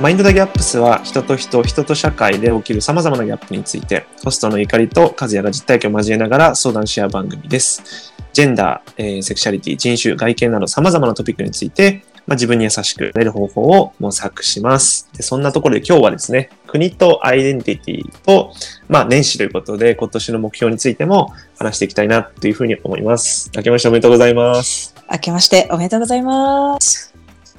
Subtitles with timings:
[0.00, 8.14] マインドダギャップスは人と人、人と社会で起きる様々なギャップについて、ホストの怒りと和也が実体験を交えながら相談し合う番組です。
[8.32, 15.08] ジェンダー、えーセクシャリティ、人種、外見など様々なトピックについて、まあ、自分に優しくなれる方法を模索します。
[15.16, 18.52] でそんなところで今日はですね、国とアイデンティティと、
[18.88, 23.50] まあ、年始ということで、今年の目標についても話していきたいなというふうに思います。
[23.56, 24.94] 明けましておめでとうございます。
[25.10, 27.17] 明けましておめでとうございます。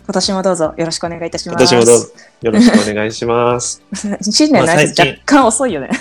[0.09, 1.75] 今年もどうぞよろししくお願いいたします。
[1.75, 3.83] 今年もどうぞよろしくお願いします。
[4.23, 5.91] 新年の挨拶若干遅いよね。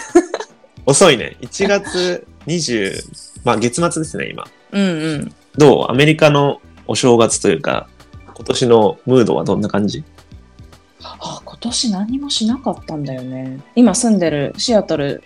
[0.87, 1.37] 遅いね。
[1.43, 3.05] 1月20、
[3.45, 4.47] まあ月末ですね、今。
[4.73, 5.35] うんうん。
[5.59, 5.91] どう？
[5.91, 7.87] アメリカのお正月というか、
[8.35, 10.03] 今年のムードはどんな感じ？
[11.03, 13.61] あ今年何もしなかったんだよね。
[13.75, 15.23] 今住んでるシアトル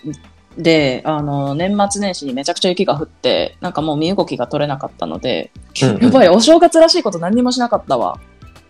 [0.58, 8.18] で、あの、年末年始にめちゃくちゃ雪が降って、なんかもう身動きが取れなかったので、うんうんやばい、お正月らしいこと何にもしなかったわ。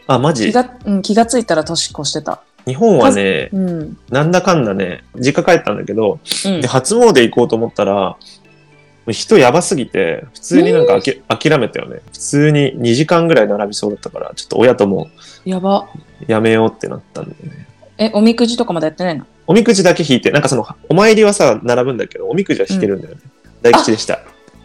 [0.06, 0.46] あ、マジ？
[0.46, 2.42] 気が、うん、気がついたら年越してた。
[2.66, 3.98] 日本はね、うん。
[4.10, 8.16] なんだかんだね、実家帰ったんだけど、うんで、初詣行こうと思ったら、
[9.10, 12.02] 人やばすぎて、普通になんかあき、諦めたよね。
[12.12, 15.10] 普通に2時間ぐらい並びそうだったから、ちょっと親とも
[15.44, 15.88] やば。
[16.28, 17.66] やめようってなったんだよね。
[17.98, 19.26] え、おみくじとかまだやってないの？
[19.48, 23.20] おみくじだけ引いて、なんかその、お参りはさ、並ぶんだけど、おみくじは引けるんだよね。
[23.60, 24.20] 大吉でした。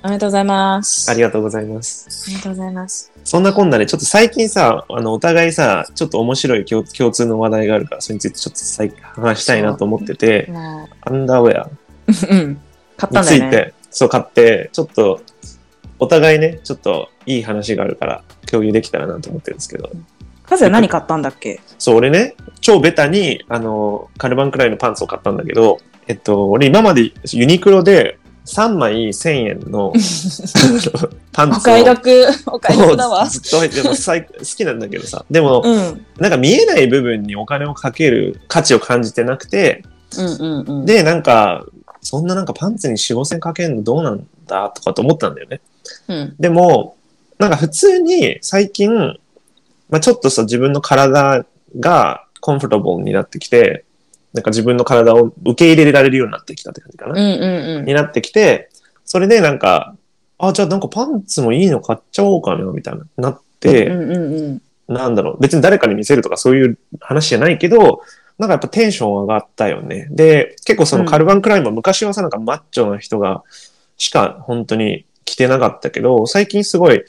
[0.08, 1.12] おめでとうございます。
[1.12, 2.08] ありがとうございます。
[2.28, 3.12] ありがとうございます。
[3.26, 11.72] そんなこんなで、ちょっと最近さ、あの、お互いさ、ちょっと面白い共共通の話題があるから、それについてちょっと最話したいなと思ってて、もアンダーウェアう、
[12.08, 12.62] うん。
[12.96, 13.52] 買ったにんだよね。
[13.52, 15.20] ついて、そう買って、ちょっと、
[16.00, 19.92] お互いね、ちょっといい話があるから、共有できたらなと思ってるんですけど、
[20.46, 21.60] カズヤ何買ったんだっけ？
[21.78, 29.94] そう、俺ね、超ベタに、あの、カルバンくらいのパンツを買ったんだけど、えっと、俺今までユニクロで3枚1000円の
[31.34, 33.28] パンツをお買い得、お買い得だわ。
[33.28, 35.26] ずっと入ってでも最好きなんだけどさ。
[35.30, 36.06] でも、うん。
[36.18, 39.84] なんか見えない部分にお金をかける価値を感じてなくて、
[40.18, 40.86] うんうんうん。
[40.86, 41.66] で、なんか、
[42.02, 45.60] そんななんかパンツに4、5千かけるのどうなんだとかと思ったんだよね。
[46.08, 46.36] うん。
[46.40, 46.96] でも、
[47.40, 49.18] なんか普通に最近、
[49.90, 51.46] まあちょっとさ、自分の体
[51.80, 53.84] がコンフォタブルになってきて、
[54.38, 57.14] なんか自分の体を受け入れられるようになってきたって感じかな。
[57.14, 57.86] うんうんうん。
[57.86, 58.70] になってきて、
[59.04, 59.96] それでなんか、
[60.38, 64.94] あ、じゃあなんかパンツもいいの買っちゃおうかな、みたいな、なって、うんうんうん。
[64.94, 68.02] なんだろう、別に誰かに見せるとかそういう話じゃないけど、
[68.38, 70.08] なんかやっぱテンション上がったよね。
[70.12, 73.44] で、結構そのカルバンクライムは昔はさ、なんかマッチョな人が
[73.98, 77.04] しか本当に着てなかったけど、最近すごい、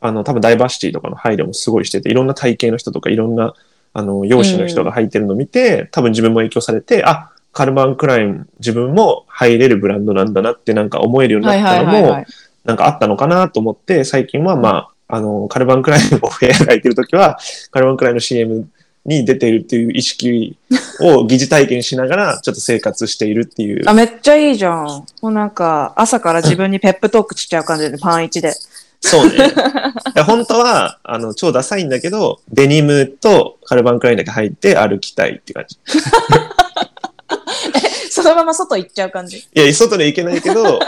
[0.00, 3.54] あの、多分ダイバーシティとかの配慮もすごいしてて、いろんな体型の人とかいろんな、
[3.98, 12.24] あの、容姿の人が履いてるのを見て、多分自分も影響されて、あ、カルバンクライム自分も入れるブランドなんだなってなんか思えるようになはいったのも。
[12.64, 14.68] なんかあったのかなと思って、最近はま
[15.08, 17.38] あ、あの、カルバンクライムを部屋が空いてるときは、
[17.72, 18.68] カルバンクライムの CM
[19.04, 20.56] に出ているっていう意識
[21.00, 23.88] を疑似体験しながら、ちょっと生活しているっていう。
[23.88, 24.84] あ、めっちゃいいじゃん。
[24.84, 28.52] もうなんか、朝から自分にペップトークしちゃう感じで、パン1で。
[29.00, 29.52] そうね。
[30.26, 35.78] 本当は、あの、超ダサいんだけど、デニムとカルバンクライムだけ入って歩きたいって感じ。
[38.10, 39.38] そのまま外行っちゃう感じ？
[39.38, 40.80] いや、外で行けないけど、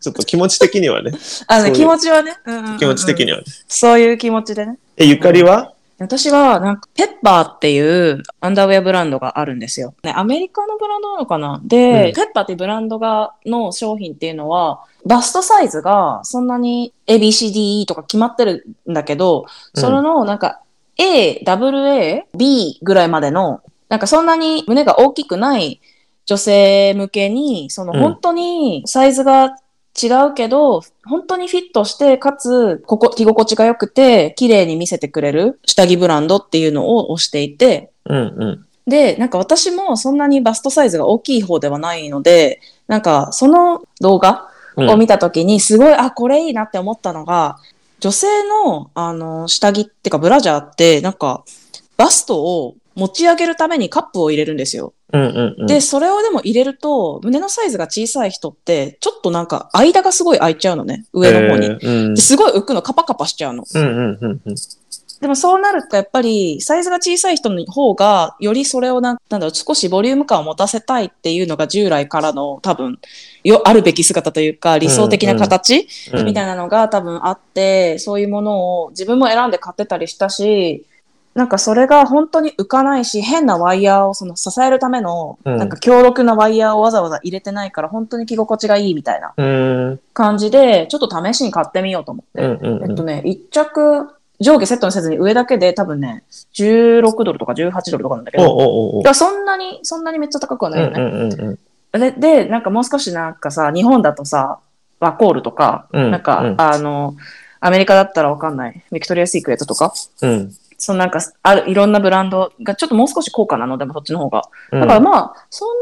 [0.00, 1.12] ちょっと気持ち的にはね、
[1.46, 2.36] あの、そういう気持ちはね。
[2.44, 3.44] うんうんうん気持ち的にはね。
[3.68, 4.78] そういう気持ちでね。
[4.96, 5.72] え、ゆかりは？
[6.02, 9.94] 私は、なんか、ペッパーっていうアンダーウェアブランドがあるんですよ。
[10.02, 11.60] ね、アメリカのブランドなのかな？
[11.64, 12.14] で、うん。
[12.14, 20.60] ペッパーっていうブランドが、の商品っていうのは、バストサイズがそんなに ABCDE とか決まってるんだけど、それのなんか
[20.96, 25.80] A、AA、B ぐらいまでの、なんかそんなに胸が大きくない
[26.24, 28.00] 女性向けに、そのうん。
[28.00, 29.56] 本当にサイズが
[30.00, 38.66] 違うけど、本当にフィットして、かつ、ここ、着心地が良くて、綺麗に見せてくれる下着ブランドっていうのを推していて、うんうん。
[38.86, 47.58] で、なんか私もそんなにバストサイズが大きい方ではないので、なんかその動画うんを見たときに、すごい、あ、これいいなって思ったのが、
[48.00, 48.26] 女性
[48.64, 51.44] の、あの、下着ってかブラジャーって、なんか、
[51.96, 54.92] バストを持ち上げるためにカップを入れるんですよ。
[55.12, 55.66] うんうんうん。
[55.66, 61.66] で、それをでも入れると、胸のサイズが小さい人って、ちょっとなんか、間がすごい開いちゃうのね、上の方に。
[61.66, 63.64] えーうんですごい浮くの、カパカパしちゃうの。
[63.74, 64.54] うんうんうんうん。
[65.22, 72.98] でもそうなるとやっぱりサイズが小さい人の方がよりそれをなんなんだろう少しボリューム感を持たせたいっていうのが従来からの多分
[73.44, 80.84] よあるべき姿というか理想的な形、うんみたいなのが多分あってそういうものを自分も選んで買ってたりしたし
[81.34, 92.42] なんかそれが本当に浮かないし変なワイヤーをその支えるためのうんなんか強力なワイヤーをわざわざ入れてないから本当に着心地がいいみたいなうん感じでちょっと試しに買ってみようと思って。
[92.42, 94.08] うんうんうんえっとね、一着
[94.42, 96.24] 上下セットにせずに上だけで多分ね、
[96.54, 101.00] 16ドルとか18ドルとかなんだけど、そんなに、そんなにめっちゃ高くはないよね。
[101.00, 101.58] うんうんうん
[101.92, 102.00] うん。
[102.00, 104.58] で、で、なんかもう少しなんかさ、日本だとさ、
[105.00, 107.14] ワコールとか、うんなんか、うんあの、
[107.60, 109.92] アメリカだったらわかんない、ビクトリア・シークレットとか、
[110.22, 110.52] うん。
[110.82, 114.42] そのなんか、ある、いろんなブランドがちょっともう少し高価なの、でもそっちの方が。
[114.72, 115.74] うんだからまあ、そんな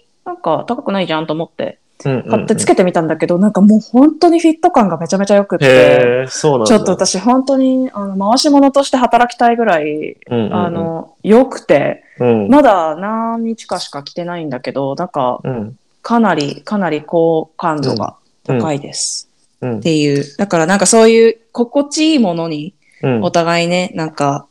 [0.00, 6.26] になんか高くないじゃんと思って、買ってつけてみたんだけど、なんかもう本当にフィット感がめちゃめちゃ良くって。
[6.30, 19.28] ちょっと私本当に、あの、回し物として働きたいぐらい、あの、良くて、うん、まだ何日かしか着てないんだけど、なんか、うん、かなり、かなり好感度が高いです。
[19.60, 20.24] うんっ、ていう。
[20.36, 24.46] だからなんかそういう心地いいものにうんお互いね、なんか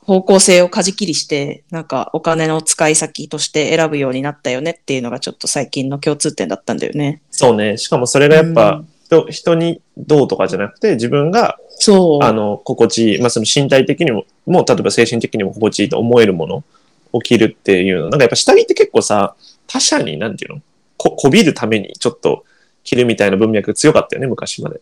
[0.00, 7.22] 方向性を舵切りして、なんかお金の使い先として選ぶようになったよねっていうのがちょっと最近の共通点だったんだよね。
[7.30, 7.76] そうね。
[7.76, 12.24] しかもそれがやっぱ、うん人人にどうとかじゃなくて、自分が、そう。
[12.24, 16.64] あの、心地いい、まあその身体的にも、もう例えば精神的にも心地いいと思えるもの
[17.12, 18.02] を着るっていうの。
[18.02, 19.34] なんかやっぱ下着って結構さ、
[19.66, 20.62] 他者に、なんていうの
[20.96, 22.44] こ、こびるためにちょっと
[22.84, 24.80] 着るみたいな文脈強かったよね、昔まで。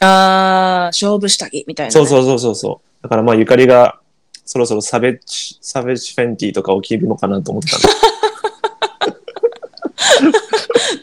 [0.00, 1.92] あー、勝負下着みたいな、ね。
[1.92, 3.02] そうそうそうそうそう。
[3.02, 3.98] だからまあゆかりが、
[4.44, 7.78] そろそろサベッジ、サベッジフェンティとかを着るのかなと思ってた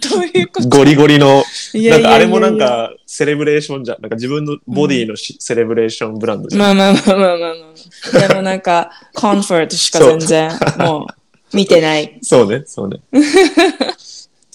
[0.10, 0.70] どういうこと？
[0.70, 1.44] ゴリゴリの、
[1.74, 4.02] いなんかあれもなんかセレブレーションじゃん。
[4.02, 6.62] なんか自分のボディのし、セレブレーションブランドじゃん。
[6.62, 7.46] まあまあまあまあまあま
[8.24, 8.28] あ。
[8.28, 11.08] でもなんか、コンフォートしか全然、 も
[11.54, 12.18] う、見てない。
[12.22, 13.00] そうね、そうね。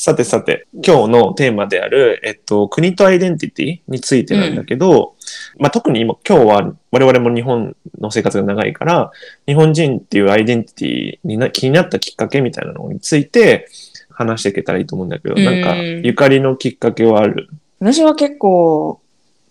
[0.01, 5.17] さてさて、今日のテーマである、えっと、国とアイデンティティについてなんだけど、
[5.59, 9.11] まあ、特に今、今日は我々も日本の生活が長いから、
[9.47, 13.69] 日本人っていうアイデンティティにな気になったきっかけみたいなのについて
[14.09, 15.45] 話していけたらいいと思うんだけど、うん。
[15.45, 17.49] なんか、ゆかりのきっかけはある？
[17.81, 19.01] 私は結構、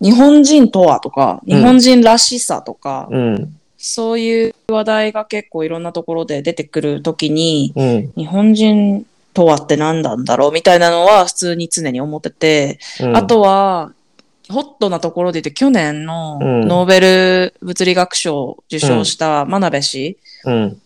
[0.00, 1.58] 日本人とはとか、うん。
[1.58, 9.04] 日本人らしさとか、うん、そういう話題が結構いろんなところで出てくるときに、うん、日本人
[9.38, 13.16] とはって何なんだろうみたいなのは普通に常に思ってて、うん。
[13.16, 13.92] あとは、
[14.48, 20.80] ホットなところで言って、去年のうんノーベル物理学賞を受賞した真鍋氏、うん、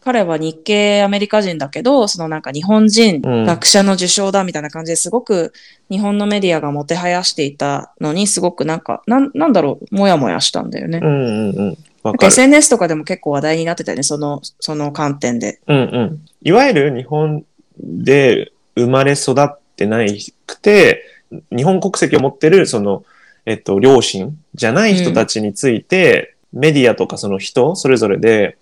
[0.00, 5.52] 彼は日系アメリカ人だけど、そのなんか日本人うん学者の受賞だみたいな感じですごく
[5.90, 11.00] 日本のメディアがもてはやしていたのにすごくなんか、なんなんだろう、もやもやしたんだよね。
[11.02, 11.76] うん、うん、うん。
[12.22, 15.60] SNS とかでも結構話題になってたよね、その、その観点で。
[15.66, 16.26] うんうん。
[16.40, 17.44] いわゆる日本
[17.80, 21.04] で生まれ育ってないくて、
[21.54, 23.04] 日本国籍を持ってる、その、
[23.46, 28.56] えっと、両親じゃない人たちについて、メディアとかその人、それぞれで、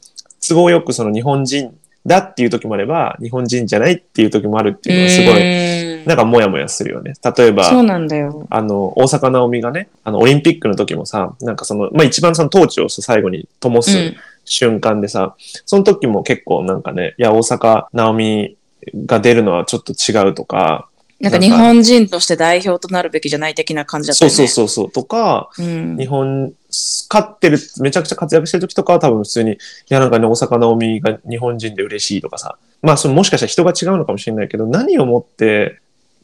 [0.46, 7.14] 都合よくその日本人だっていう時もあれば、日本人じゃないっていう時もあるっていうのはすごい、いなんかモヤモヤするよね。
[7.36, 8.46] 例えば、そうなんだよ。
[8.50, 14.16] あの、大阪直美がね、あの、オリンピックの時もさ、なんかその、まあ、一番そのトーチを最後に灯すうん
[14.46, 15.34] 瞬間でさ、
[15.64, 18.55] その時も結構なんかね、いや、大阪直美
[18.94, 20.88] が出るのはちょっと違うとか、
[21.18, 24.48] なんか日本人として代表となるべきじゃない的な感じだったそうよね。
[24.48, 25.62] そうそうそう、とか、う。
[25.62, 29.56] うん日本、勝ってる、めちゃくちゃ活躍してる時とかは多分普通に、い
[29.88, 35.80] やなんかね、大阪直美が日本人で嬉しいとかさ、まあそのもしかしたら人が違うのかもしれないけど、何をもって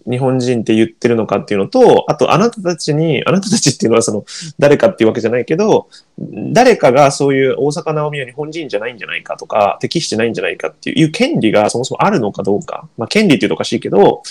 [0.09, 4.25] 日本人って言ってるのかっていうのと、あとあなたたちに、あなたたちっていうのはその、
[4.59, 5.89] 誰かっていうわけじゃないけど、
[6.53, 12.89] 誰かがそういう大阪直美は日本人じゃないんじゃないかとか、適してないんじゃないかっていう権利がそもそもあるのかどうか。
[12.97, 14.23] まあ権利っていうとおかしいけど、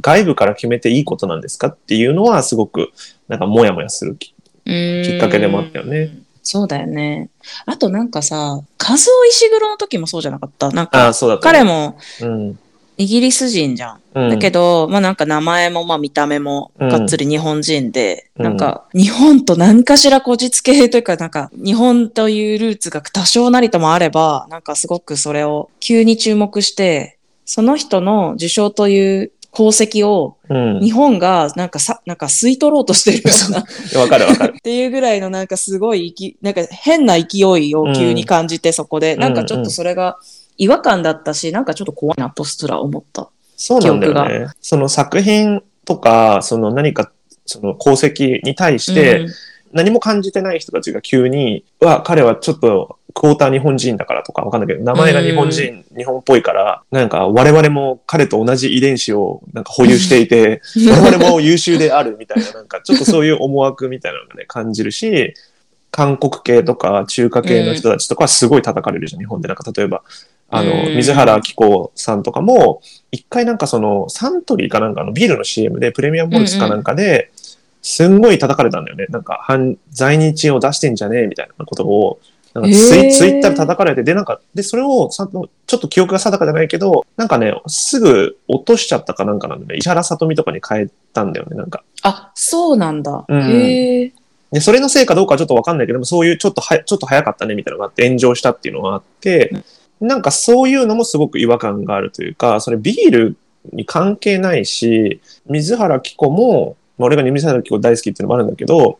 [0.00, 2.92] 外部から決めていいことなんですかっていうのはすごく
[3.28, 6.10] なんかモヤモヤするききっかけでもあったよね。
[6.42, 7.28] そうだよね。
[7.66, 8.62] あとなんかさ、和
[8.94, 8.96] 夫
[9.30, 10.70] 石黒の時もそうじゃなかった？
[10.70, 11.64] なんか、そうだった、彼。
[11.64, 12.58] もうん。
[13.00, 14.00] イギリス人じゃん。
[14.14, 30.80] うん、だけど、まあなんか名前もまあ見た目もうんがっつり日本人で、うんなんか日本と何かしらこじつけというかなんか日本というルーツが多少なりともあれば、なんかすごくそれを急に注目して、その人の受賞という功績をうん。
[30.80, 33.64] 日本がなんかさ、なんか吸い取ろうとしてるようなっ
[34.02, 34.54] わかるわかる。
[34.62, 40.18] ていうぐらいのなんかすごいき、なんか変な勢いを急に感じてそこで、んなんかちょっとそれが
[40.60, 43.30] 違和感だったし、なんかちょっと怖いなとすら思った。
[43.56, 44.52] そうなんだよね。
[44.60, 47.10] その作品とか、その何か、
[47.46, 49.28] その功績に対して、うん
[49.72, 65.34] 何も感じてない人たちが急に、うわ、彼はちょっと、クォーター日本人だからとかわかんないけど、名前が日本人、日本っぽいから、なんか我々も彼と同じ遺伝子をなんか保有していて、 我々も優秀であるみたいな、なんかちょっとそういう思惑みたいなのがね、感じるし、
[65.92, 69.48] 韓国系とか中華系の人たちとかはすごい叩かれるじゃん、日本で。
[69.48, 70.02] なんか例えば、
[70.50, 77.30] あの、うん水原希子さんとかも、一回なんかその、サントリーかなんかのビールの CM で、プレミアムモルツかなんかで、
[77.82, 79.06] すんごい叩かれたんだよね。
[79.08, 82.18] なんか、反在日を出してんじゃねえみたいなことを、
[82.52, 91.84] なんかツイ,、ツイッターで叩かれて、で、なんか、で、それをさ、ちょっと記憶が定かじゃないけど、なんかね、すぐ落としちゃったかなんかなんでね、石原さとみとかに変えたんだよね、なんか。
[92.02, 93.24] あ、そうなんだ。
[93.28, 94.12] うんへえ。
[94.52, 99.54] で、それのせいかどうかはちょっとわかんないけども、そういうちょっとは、ちょっと早かったねみたいなのがあって炎上したっていうのがあって、
[100.00, 103.36] なんかそういうのもすごく違和感があるというか、それビール
[103.72, 108.98] に関係ないし、水原希子も、まあ、俺が水原希子大好きっていうのもあるんだけど、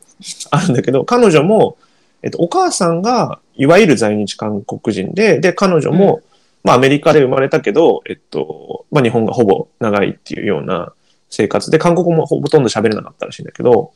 [0.50, 1.78] あるんだけど、彼女も、
[2.22, 6.20] えっと、お母さんが、いわゆる在日韓国人で、で、彼女も、
[6.62, 10.92] まあ、アメリカで生まれたけど、えっと、まあ、日本がほぼ長いっていうような
[11.30, 13.92] 生活で、韓国語もほとんど喋れなかったらしいんだけど、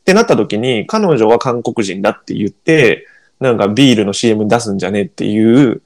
[0.00, 3.06] ってなった時に、彼女は韓国人だって言って、
[3.40, 5.82] なんかビールの CM に出すんじゃねっていう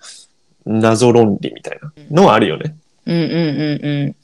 [0.68, 2.76] 謎論理みたいなのはあるよね。
[3.06, 4.16] うんうんうんうん。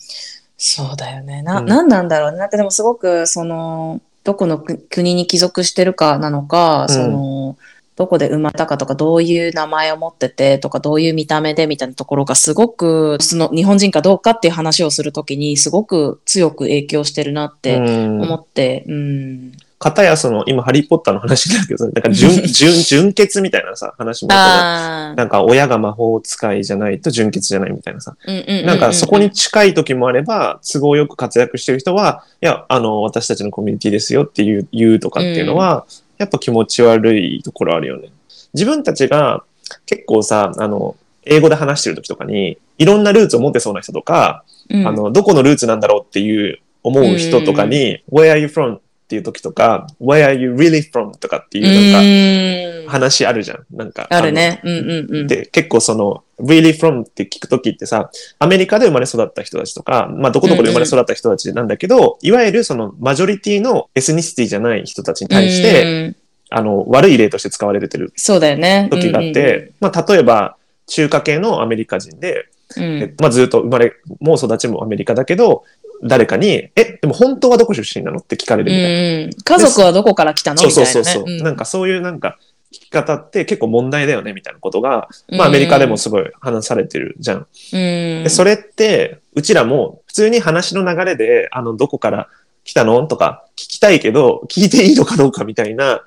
[0.57, 1.43] そうだよね。
[1.43, 2.39] な、うんなんなんだろうね。
[2.39, 7.57] なんかでもすごく、その、どこのく国に帰属してるかなのか、うんその、
[7.97, 19.53] どこで生まれたかとか、どういう名前を持っててとか、どういう見た目でみたいなところがすごく、その日本人かどうかっていう話をするときに、すごく強く影響してるなってうん思って、うん。
[19.85, 25.15] かたやその、今、ハリーポッターの話だけど、なんか純、 純、純潔みたいなさ、話もあああ。
[25.15, 28.17] なんか親が魔法使いじゃないと純潔じゃないみたいなさ。
[28.27, 35.85] うんうんうんうんなんかそこに近い時もあれば、都合よく活躍してる人は、いや、あの、私たちのコミュニティですよっていう、言うとかっていうのは、
[36.17, 38.09] やっぱ気持ち悪いところあるよね。
[38.55, 39.45] 自分たちが
[39.85, 48.79] 結構さ、あの、英語で話してる時とかに、いろんなルーツを持ってそうな人とか、うんあの、どこのルーツなんだろうっていう思う人とかに、Where are you from?
[49.05, 51.17] っていう時とか、Where are you really from?
[51.19, 53.67] とかっていうなんうんか話あるじゃん。
[53.71, 54.07] なんか。
[54.11, 54.61] あるね。
[54.65, 55.27] うんうんうん。
[55.27, 66.17] で、結構その、really from って聞くときってさ、アメリカで生まれ育った人たちとか、まあどこどこで生まれ育った人たちなんだけど、いわゆるそのマジョリティのエスニシティじゃない人たちに対して、うん
[66.51, 68.89] あの、悪い例として使われてるそうだよね。
[68.91, 70.57] 時があって、まあ例えば、
[70.87, 75.65] 中華系のアメリカ人で、うんまあずっと生まれも育ちもアメリカだけど、
[76.07, 79.59] 誰かに、え、でも本当はどこ出身なのって聞かれるみたいな。
[79.59, 80.59] 家族はどこから来たの？
[80.59, 81.05] そうみたいうなね。
[81.05, 81.25] そそう。
[81.27, 81.43] そう、ん。
[81.43, 82.39] なんかそういうなんか
[82.73, 85.39] 聞き方って結構問題だよねみたいなことが、うん。
[85.39, 87.39] まあアメリカでもすごい話されてるじゃん。
[87.39, 87.47] うん。
[87.73, 92.29] でそれって、うちらも普通に話の流れで、あの、どこから
[92.65, 96.03] 来たのとか聞きたいけど、聞いていいのかどうかみたいな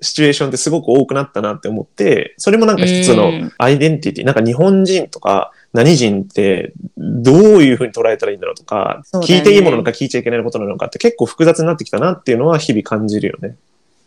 [0.00, 3.52] シチュエーションってすごく多くなったなって思って、それもなんか一つのうん。
[3.58, 13.56] アイデンティティ、なんか日本人とか何人ってどういうふうに捉えたらいいんだろうとか、ね聞いていいものなのか聞いちゃいけないことなのかって結構複雑になってきたなっていうのは日々感じるよね。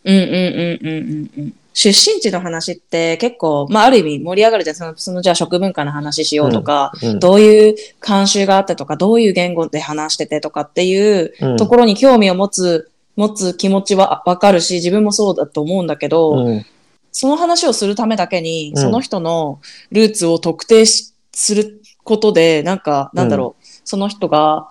[0.04, 1.54] うんうんうんうんうんうん。
[1.74, 4.76] 出身地の話って結構、まあある意味盛り上がるじゃん。
[4.76, 16.66] その、そのじゃあ食文化の話しようとか、うんどういう慣習があってとか、どういう言語で話しててとかっていううんところに興味を持つ、持つ気持ちはわかるし、自分もそうだと思うんだけど、うん
[17.14, 19.60] その話をするためだけに、うんその人の
[19.92, 21.11] ルーツを特定し
[21.42, 24.70] することで、なんか、なんだろう、その人が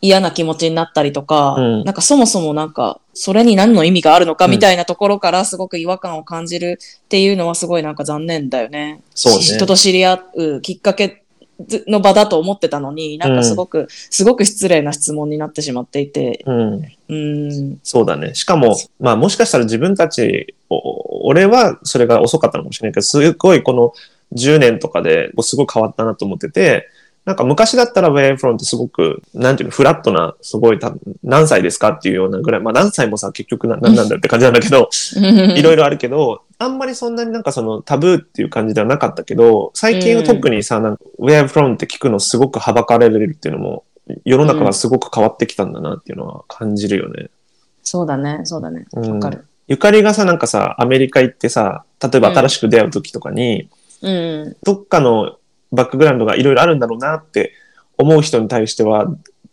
[0.00, 1.84] 嫌な気持ちになったりとか、うん。
[1.84, 4.52] なんかそもそもなんか、それに何の意味があるのかうん。
[4.52, 9.02] みたいなところからすごく違和感を感じるっていうのはすごいなんか残念だよね。
[9.14, 9.42] そうね。
[9.42, 11.24] し人と知り合うきっかけ
[11.86, 16.84] の場だと思ってたのに、なんかすごく、すごく失礼な質問になってしまっていて、うん。
[17.10, 18.34] うん、そうだね。
[18.34, 23.92] しかも、まあもしかしたら自分たち、お俺はそれが遅かったのかもしれないけど、すごいこの
[24.34, 26.88] 10年とかで、すごい変わったなと思ってて、
[27.28, 34.88] なんか昔だったら from ってすごく、なんていうの、フラットな、すごいた、何歳ですかっていうようなぐらい、まあ何歳もさ、結局な何なんだよって感じなんだけど、
[35.54, 43.84] いろいろあるけど、あんまりそんなになんかそのタブーっていう感じではなかったけど、最近は特にさ、なんか from って聞くのすごくはばかれるっていうのも、
[44.24, 47.28] 世の中がすごく変わってきたんだなっていうのは感じるよね。
[47.82, 48.86] そうだね、そうだね。
[48.94, 49.44] うんわかる。
[49.66, 53.68] ゆかりがさ、なんかさ、アメリカ行ってさ、例えば新しく出会う時とかに、
[54.02, 54.56] うん。
[54.62, 55.36] どっかの
[55.72, 57.52] バックグラウンドがいろいろあるんだろうなって
[57.96, 59.06] 思う人に対しては、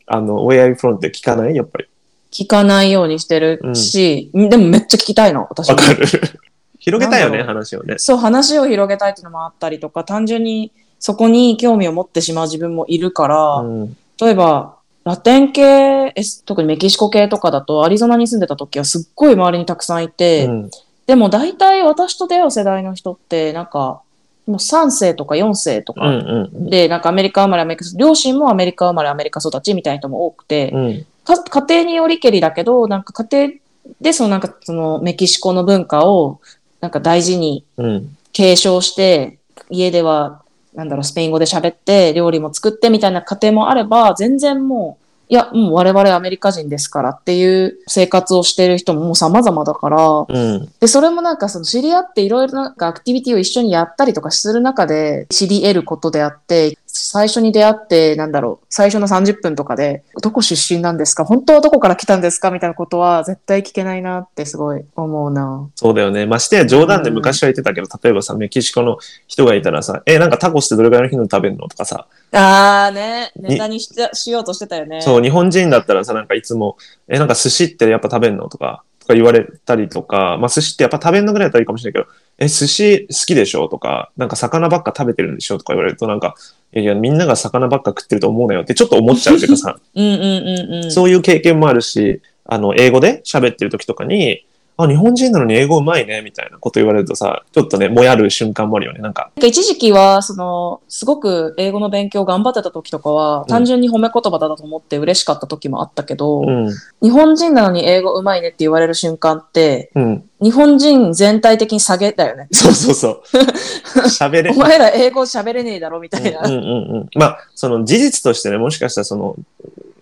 [0.07, 1.55] あの、Where are you from って聞かない？
[1.55, 1.85] やっぱり。
[2.31, 5.75] 聞かないようにしてるし、でもめっちゃ聞きたいの、私も。
[5.75, 6.05] わかる。
[6.79, 7.95] 広げたいよね、話をね。
[7.97, 13.97] そう、話を広げたいっていうのもあったりとか、単純にそこに興味を持ってしまう自分もいるから、うん。
[14.21, 16.13] 例えば、ラテン系、え
[16.45, 20.69] 特にメキシコ系とかだと、アリゾナに住んでた時はすっごい周りにたくさんいて、うん
[21.07, 24.01] でも大体私と出会う世代の人って、なんか、
[24.47, 31.05] もう3世とか4世とうんか、うんで、なんかアメリカ生まれ、アメリカ、両親もアメリカ生まれ、アメリカ育ちみたいな人も多くて、うん。
[31.23, 33.59] か家庭によりけりだけど、なんか家庭
[34.01, 36.39] でそのなんかそのメキシコの文化を
[36.81, 38.17] なんか大事にうん。
[38.33, 39.37] 継承して、
[39.69, 40.41] 家では
[40.75, 50.71] なんだろう、スペイン語で喋って、料理も作ってみたいな家庭もあれば、全然もいや、もう我々アメリカ人ですからっていう生活をしてる人ももう様々だから、うん。
[50.79, 61.25] で、それもなんかその知り合っていろいろなアクティビティを一緒にやったりとかする中で知り得ることであって、最初に出会って、なんだろう、最初の30分とかで、どこ出身なんですか？
[61.25, 62.51] 本当はどこから来たんですか？
[62.51, 65.69] みたいなことは絶対聞けないなってすごい思うな。
[65.75, 66.25] そうだよね。
[66.25, 68.97] ましてや冗談で昔は言ってたけど、例えばさ、メキシコの
[69.27, 75.01] 人がいたらさ、え、なんかタコスってどれぐらいの日の食べるのとかさ、あーね、ネタにししようとしてたよね。
[75.01, 76.77] そう、日本人だったらさ、なんかいつも、
[77.09, 83.69] え、なんか寿司ってやっぱ食べんのとか、とか言われたりとか、まあ寿司ってやっぱ食べんのぐらいだったらいいかもしれないけど、え、寿司好きでしょ？
[83.69, 85.57] とか、なんか魚ばっか食べてるんでしょ？
[85.57, 86.35] とか言われるとなんか、
[86.75, 90.91] いやいや、みんなが魚ばっか食ってると思うなよってちょっと思っちゃうけどさ、 うんうんうんうん。
[90.91, 94.45] そういう経験もあるし、あの、英語で喋ってる時とかに、
[94.77, 98.99] あ、日本人なのに英語うまいね、みたいなこと言われるとさ、ちょっとね、もやる瞬間もあるよね。
[98.99, 106.69] なんか、なんか一時期は、その、すごく英語の勉強頑張ってた時とかは、単純に褒め言葉だと思って嬉しかった時もあったけど、うん、
[107.01, 110.29] 日本人なのに英語うまいねって言われる瞬間って、うん。
[110.41, 112.47] 日本人全体的に下げだよね。
[112.51, 113.23] そうそうそう。
[114.09, 116.41] 喋れお、前ら英語喋れねえだろみたいな。
[116.41, 117.09] うんうんうん。
[117.15, 119.35] まあ、その事実としてね、もしかしたらその、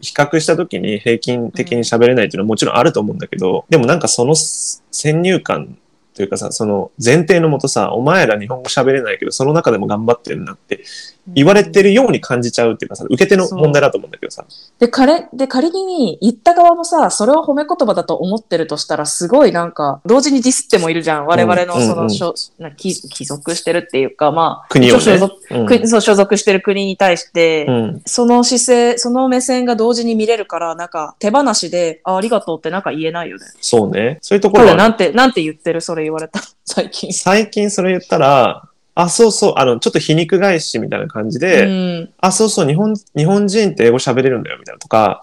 [0.03, 5.77] 比較した時に平均的に喋れないっていうのはもちろんあると思うんだけど、でもなんかその先入観
[6.13, 10.84] というかさ、その前提のもとさ、お前ら日本語喋れないけど、その中でも頑張ってるなって
[11.27, 14.46] 言われてるように感じちゃうっていうかさ、受け手の問題だと思うんだけどさ。
[14.77, 21.25] で、彼、で、仮に言った側もさ、それを褒め言葉だと思ってるとしたら、すごいなんか、同時にディスってもいるじゃん。
[21.25, 28.01] 我々のその、うんうんしょな帰帰属してるっていうか、まあ、国をね所属うん国そう所属してる国に対して、うん。
[28.05, 33.46] その姿勢、その目線が同時に見れるから、なんか手放しで、あありがとうってなんか言えないよね。
[33.62, 34.20] そうね。
[34.22, 35.82] そういうところはなんて、なんて言ってる？
[35.82, 36.41] それ言われた。
[36.65, 37.13] 最近。
[37.13, 45.22] 最近それ言ったら、あ、そうそう、あの、ちょっと皮肉返しみたいな感じで、うんあ、そうそう、日本、日本人って英語喋れるんだよ、みたいなとか、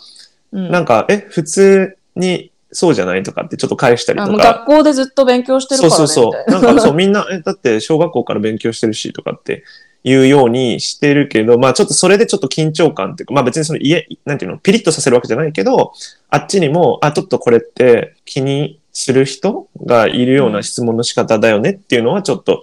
[0.53, 4.33] うんなんか、え、普通にそうじゃないとかってちょっと返したりとか。
[4.37, 5.97] 学校でずっと勉強してるからね。
[5.97, 6.51] そうそうそう。
[6.51, 9.65] なんかそう、みんな、え、だって小学校から勉強してるしとかって
[10.05, 15.93] いうようにしてるけど、まあちょっとそれでちょっと緊張感っていうか、まあ別にその家、なんていうの、ピリッとさせるわけじゃないけど、
[16.31, 22.63] あっちにも、あ、ちょっとこれって気にする人がいるような質問の仕方だよねっていうのはちょっと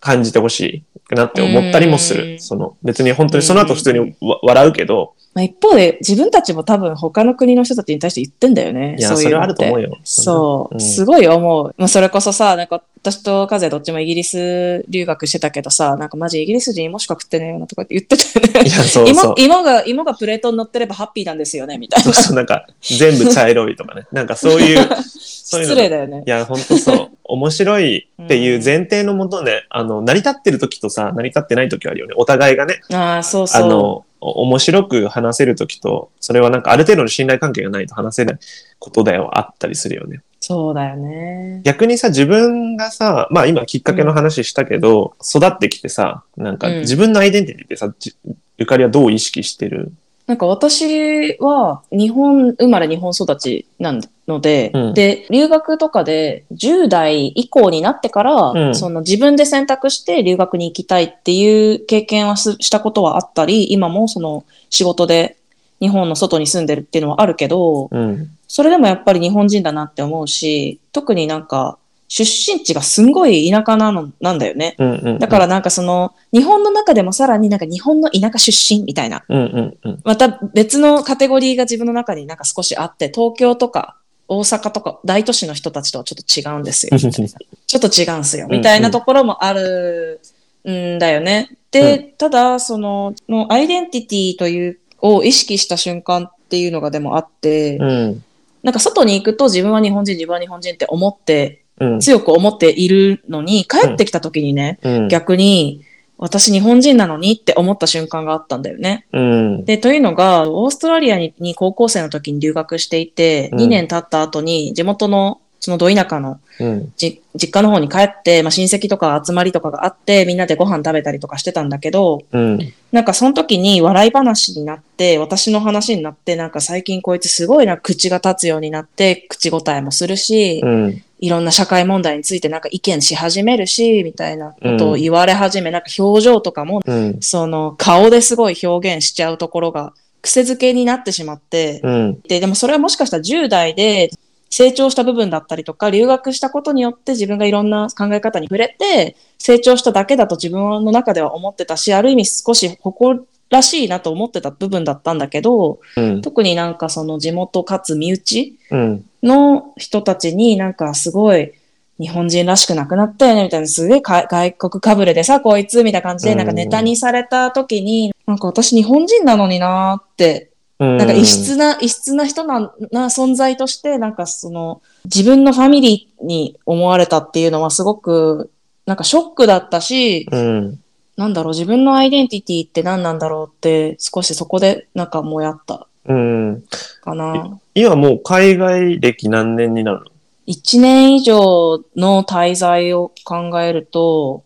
[0.00, 2.34] 感じてほしいなって思ったりもすうる。
[2.36, 8.96] んその、別に本当にその後普通にわ笑うけど、まあ、一方で、自分たちも多分他の国の人たちに対して言ってんだよね。
[8.98, 9.98] いや、そういうのってると思うよ。
[10.02, 11.74] そう、んすごい思う。
[11.76, 18.68] まあ、それこそさ、なんか私とカゼどっちもイギリス留学してたけどさ、なんかマジイギリス人芋しか食ってねえよなとかって言ってたよね。
[18.68, 19.34] いや、そうそう芋。
[19.36, 22.04] 芋が、芋がプレートに乗ってればハッピーなんですよね、みたいな。
[22.04, 24.06] そうそう、なんか、全部茶色いとかね。
[24.10, 24.88] なんかそういう、
[25.20, 26.30] そういうの失礼だよねい。
[26.30, 27.10] や、本当そう。
[27.24, 32.14] 面白いっていう前提のもとで、あの、成り立ってる時とさ、成り立ってない時あるよね。
[32.16, 33.62] お互いがね、ああ、そうそう。
[33.62, 38.38] あの、お面白く話せる時と、それはなんかある程度の信頼関係がないと話せない
[38.78, 40.20] ことだよ、あったりするよね。
[40.40, 41.60] そうだよね。
[41.64, 48.16] 逆にさ、自分がさ、まあ今きっかけの話したけど、育ってきてさ、なんかうん自分のアイデンティティってさ、じ
[48.58, 49.92] ゆかりはどう意識してる？
[50.26, 65.36] なんか私は日本生まれ日本育ちなので、うんで、留学とかで10代以降になってから、うんその自分で選択して留学に行きたいっていう経験はすしたことはあったり、今もその仕事で
[65.80, 68.30] 日本の外に住んでるっていうのはあるけど、うん。
[68.48, 74.76] それでもやっぱり日本人だなって思うし、特になんか出身地がすんごい田舎なの、なんだよね。
[74.78, 75.18] うんうんうん。
[75.18, 79.24] だからなんかその、日本の中でもさらになんか日本の田舎出身みたいな。
[79.28, 80.00] うんうんうん。
[80.04, 83.96] また別のカテゴリーが自分の中になんか少しあって、東京とか
[84.28, 86.98] 大阪とか大都市の人たちとはちょっと違うんですよ。
[86.98, 88.46] ちょっと違うんすよ。
[88.46, 90.20] うんうんみたいなところもある
[90.68, 91.56] んだよね。
[91.70, 98.24] で、ただ、その、のアイデンティティという、を意識した瞬間っていうのがでもあって、うん。
[98.62, 101.65] なんか外に行くと自分は日本人、自分は日本人って思って、うん。
[102.00, 105.08] 強く思っているのに、帰ってきた時にね、うん。
[105.08, 105.82] 逆に、
[106.18, 109.06] 私日本人なのにって思った瞬間があったんだよね。
[109.12, 109.64] うん。
[109.64, 116.92] で、というのが、オーストラリアにに高校生の時に留学していて、うん2年経った後に地元の、そのど田舎のうん。
[116.96, 122.58] じ実家の方に帰って、まあ、親戚とか集まりとかがあって、みんなでご飯食べたりとかしてたんだけど、うん。
[122.92, 131.02] なんかその時に笑い話になって、私の話になって、なんか最近こいつすごいな口が立つようになって、口答えもするし、うん。
[131.18, 137.20] いろんな社会問題についてなんか意見し始めるし、みたいなことを言われ始め、なんか表情とかも、うん。
[137.20, 139.92] その顔ですごい表現しちゃうところが
[140.22, 142.20] 癖づけになってしまって、うん。
[142.22, 144.10] で、でもそれはもしかしたら10代で
[144.50, 156.22] 成長した部分だったりとか、留学したことによって自分がいろんな考え方に触れて、成長しただけだと自分の中では思ってたし、ある意味少し誇らしいなと思ってた部分だったんだけど、うん。
[156.22, 159.04] 特になんかその地元かつ身内うん。
[159.22, 161.52] の人たちになんかすごい
[161.98, 170.55] 日本人らしくなくなったよねみたいなすげえか外国かぶれでさこいつみたいな感じでうんなんかネタにされた時になんか私日本人なのになーってうん。
[170.78, 178.50] なんか異質な、異質な人な、な存在として、なんかその、自分のファミリーに思われたっていうのはすごく、
[178.84, 180.80] なんかショックだったし、うん。
[181.16, 186.62] なんだろう、自分のアイデンティティって何なんだろうって、少しそこでなんかもやったうん。
[187.00, 187.58] かな。
[187.74, 190.06] 今もう海外歴何年になるの？
[190.44, 194.44] 一年以上の滞在を考えると、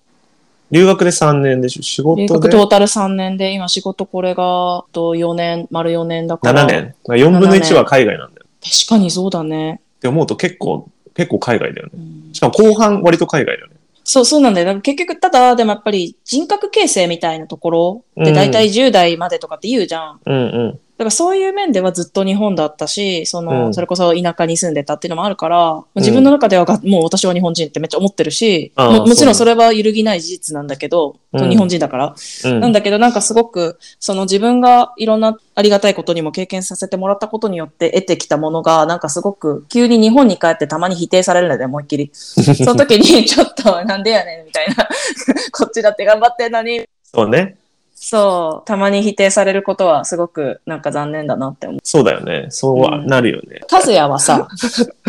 [0.70, 1.82] 留学で3年でしょ？
[1.82, 6.64] 仕事留で学トータル3年で、今仕事これが、と4年、丸4年だから。
[6.64, 6.94] 7年。
[7.06, 8.46] 4分の1は海外なんだよ。
[8.62, 9.80] 確かにそうだね。
[9.98, 11.92] って思うと結構、結構海外だよね。
[11.94, 13.74] うんしかも後半割と海外だよね。
[14.04, 14.66] そう、そうなんだよ。
[14.66, 20.20] だから結局、ただ、でもやっぱり人格形成みたいなところで、うんだいたい10代までとかって言うじゃん。
[20.24, 20.72] うんうん。
[20.72, 32.14] だからそういう面ではずっと日本だったし、その、うんそれこそ田舎に住んでたっていうのもあるから、自分の中ではが、もう私は日本人ってめっちゃ思ってるし、ももちろんそそれは揺るぎない事実なんだけど、うん日本人だから。
[32.44, 32.60] うん。
[32.60, 42.10] なんだけど、なんかすごく、その自分がいろんなありがたいことにも経験させてもらったことによって得てきたものが、なんかすごく急に日本に帰ってたまに否定されるんだよね、思いっきり。
[42.12, 44.88] その時にちょっとなんでやねんみたいな。
[45.52, 46.82] こっちだって頑張ってんのに。
[47.04, 47.59] そうね。
[48.02, 51.80] そう、たまに否定されることはすごくなんか残念だなって思う。
[51.84, 52.46] そうだよね。
[52.48, 53.60] そうはなるよね。
[53.70, 54.48] 和也はさ、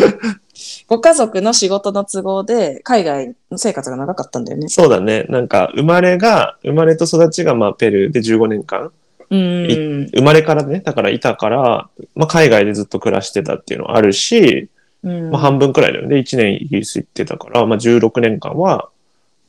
[0.88, 4.67] ご家族の仕事の都合で海外の生活が長かったんだよね。
[4.67, 5.23] そうだね。
[5.30, 8.91] なんか、生まれが、生まれと育ちが、まあ、ペルーで15年間。
[9.30, 10.10] うん。
[10.13, 14.69] 生まれからね、だからいたから、まあ、海外でずっと暮らしてたっていうのはあるし、
[15.04, 16.17] うんまあ、半分くらいだよね。
[16.17, 18.89] 1年イギリス行ってたから、まあ、16年間は、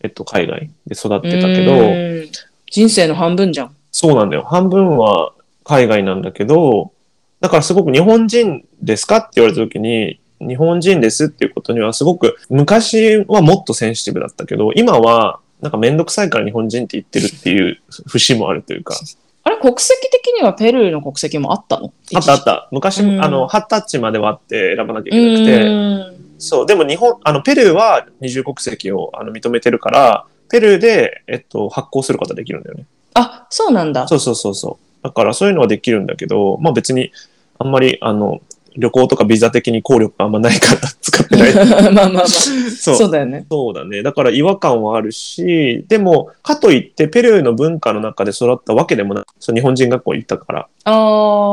[0.00, 2.30] えっと、海外で育ってたけど、うん
[2.72, 3.76] 人生の半分じゃん。
[3.90, 4.44] そうなんだよ。
[4.44, 6.92] 半分は海外なんだけど、
[7.40, 18.96] だからすごく日本人ですかって言われた時に、日本人ですっていうことにはすごく、昔はもっとセンシティブだったけど、今はなんかめんどくさいから日本人って言ってるっていう節もあるというか。
[19.44, 21.92] あれ、国籍的にはペルーの国籍もあったの？
[22.14, 22.68] あったあった。
[22.72, 32.84] 昔、うんあの、ハッタッチまではあって選ばなきゃいけなくて、うんそう、でも日本、あの、ペルーは二重国籍をあの認めてるから、ペルーで、えっと、発行することができるんだよね。
[33.14, 34.06] あ、そうなんだ。
[34.06, 35.02] そうそうそうそう。
[35.02, 37.10] だからそういうのはできるんだけど、まあ別に、
[37.58, 38.42] あんまり、あの、
[38.76, 41.54] 旅行とかビザ的に効力があんまないから使ってない。
[41.66, 42.26] まあまあまあ。
[42.28, 42.96] そう。
[42.96, 43.46] そうだよね。
[43.50, 44.02] そうだね。
[44.02, 49.24] だから違和感はあるし、でも、かといってペルーの文化の中で育ったわけでもない。
[49.40, 50.68] そう日本人学校行ったから。
[50.84, 50.94] ああ。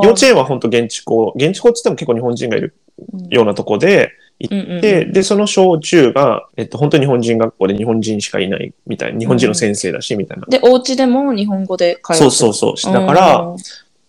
[0.03, 1.31] 幼稚園は本当現地校。
[1.37, 2.73] 現地校って言っても結構日本人がいる
[3.29, 9.19] ようなとこで行うんうんうんって、で、その小中が、えっと、本当に日本人学校で日本人しかいないみたいな。
[9.19, 10.45] 日本人の先生だし、みたいな。
[10.47, 12.93] で、お家でも日本語で会話そうそうそう。
[12.93, 13.55] だから、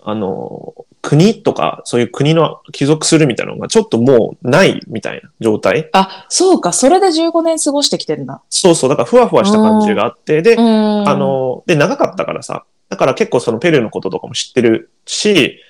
[0.03, 5.89] あの、国とか、そういう国の帰属するみたいなのがちょっともうないみたいな状態。
[5.93, 6.73] あ、そうか。
[6.73, 8.43] それで15年過ごしてきてるんだ。
[8.51, 8.91] そうそう。
[8.91, 11.09] だからふわふわした感じがあって、で、うん。
[11.09, 15.61] あ、の、で、長かったからさ、だから結構そのペルーのこととかも知ってるし、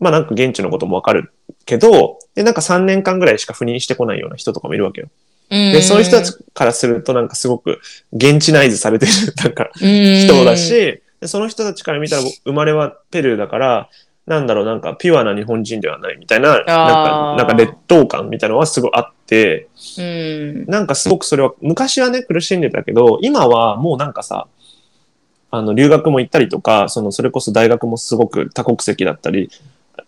[0.00, 1.32] まあなんか現地のこともわかる
[1.66, 5.08] けど、で、なんか3年間ぐらいしか赴任してこないような人とかもいるわけよ。
[5.50, 7.80] で、でそういう人たちからするとなんかすごく
[8.12, 13.88] 現地ナイズされてる、なんか人人だし、でその人たちから見たら生まれはペルーだから、
[14.26, 20.66] なんだろう、なんかピュアな日本人ではないみたいな、なんか、なんか劣等感みたいなのはすごいあって、うん。
[20.66, 24.46] なんかすごくそれは、昔はね、苦しんでたけど、今はもうなんかさ、
[25.50, 29.50] あの、留学も行ったりとか、その、それこそ大学もすごく多国籍だったり、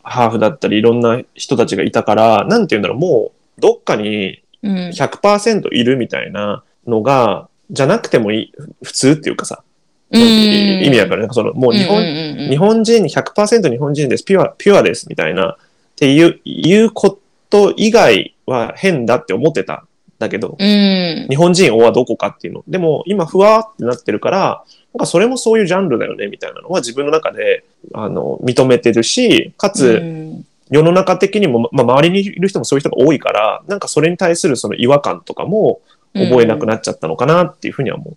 [0.02, 4.74] ハーフだったり、いろんな人たちがいたから、なんて言うんだろう、もう、どっかにうん。
[4.90, 8.52] 100%いるみたいなのが、じゃなくてもいい、
[8.84, 9.64] 普通っていうかさ、
[10.12, 11.22] うん意味わかる？
[11.22, 12.00] なんかその、もう日本、
[12.48, 15.56] 日本人、100%日本人です、ピュア、ピュアです、みたいな、っ
[15.96, 17.18] ていう、いうこ
[17.50, 19.82] と以外は変だって思ってたん
[20.20, 21.26] だけど、うん。
[21.28, 22.62] 日本人はどこかっていうの。
[22.68, 35.82] でも、今、ふわーってなってるから、なんかそれもそういうジャンルだよね、みたいなのは自分の中で、あの、認めてるし、かうつ、ん世の中的にも、まあ、周りにいる人もそういう人が多いから、なんかそれに対するその違和感とかも
[36.14, 38.16] 覚えなくなっちゃったのかなっていうふうには思う。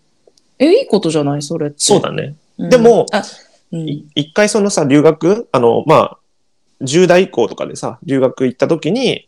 [0.60, 1.42] え、いいことじゃない？
[1.42, 1.76] それって。
[1.80, 2.36] そうだね。
[2.58, 3.24] うんでもあ、
[3.74, 6.18] うんい一回そのさ、留学、あの、まあ、
[6.82, 9.28] 10代以降とかでさ、留学行った時に、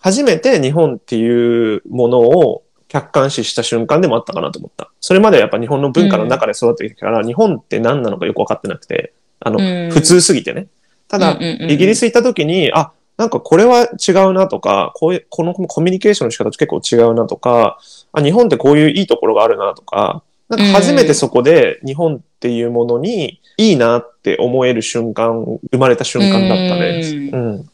[0.00, 4.90] 初めて日本っていうものを客観視した瞬間でもあったかなと思った。
[5.00, 10.66] それまではやっぱ日本の文化の中で育ってきたから、日本って何なのかよく分かってなくて、あの、うん普通すぎてね。
[11.06, 17.78] ただ、うんうんうんイギリス行った時に、あ、なんかこれは違うなとか、こういう、このコミュニケーションの仕方結構違うなとか、
[18.12, 27.30] あ、日本ってこういういいところがあるなとか、なんか初めてそこで日本っていうものにいいなって思える瞬間、生まれた瞬間だったね。
[27.32, 27.70] ううん。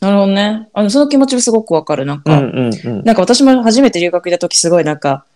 [0.00, 0.68] なるほどね。
[0.72, 2.06] あの、その気持ちもすごくわかる。
[2.06, 3.04] なんか、うんうんうん。
[3.04, 5.26] なんか私も初めて留学行った時すごいなんか、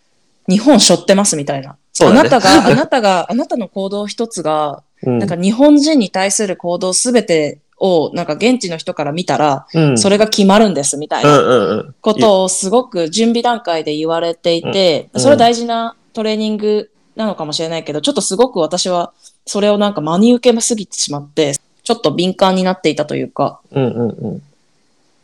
[0.48, 1.76] 日本背負ってますみたいな。
[1.92, 11.84] そうだねあなたが、 あなたが、あなたの行動一つが、うんなんか日本人に対する行動すべてを、なんか現地の人から見たら、うん、それが決まるんですみたいな。
[12.00, 19.12] ことをすごく準備段階で言われていて、うんそれは大事なトレーニングなのかもしれないけど、ちょっとすごく私は
[19.44, 24.42] それをなんか真に受けすぎてしまって、ちょっと敏感になっていたというか、うんうんうん。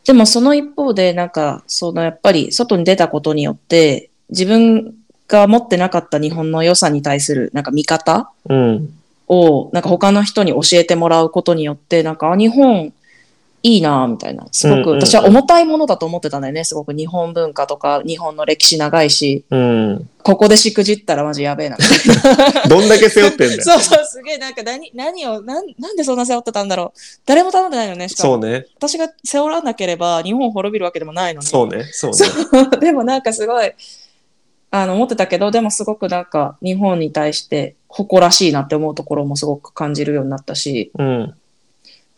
[0.05, 4.95] でもその一方で、なんか、そのやっぱり外に出たことによって、自分
[5.27, 8.93] が持ってなかった日本の良さに対するなんか見方うん。
[9.27, 12.93] を、なんか他の人に教えてもらうことによって、なんか、あ、日本
[13.63, 14.47] いいなぁみたいな。
[14.51, 16.63] すごく、私は重たいものだと思ってたんだよね。
[16.63, 20.09] すごく日本文化とか、日本の歴史長いし、うん。
[20.23, 21.77] ここでしくじったらマジやべえな。
[22.69, 23.61] どんだけ背負ってんだよ。
[23.63, 26.99] そうそう、すげえ、なんか何、何を、なん、なんでそんな背負ってたんだろう。
[27.25, 28.33] 誰も頼んでないよね、しかも。
[28.33, 28.65] そうね。
[28.77, 31.47] 私が背負らなければ日本滅びるわけでもないのに。
[31.47, 31.83] そうね。
[31.91, 32.17] そうね。
[32.17, 33.71] そう でもなんかすごい、
[34.71, 41.35] あの、思ってたけど、でもすごくなんか日本に対して誇らしいなって思うところもすごく感じるようになったし、うん。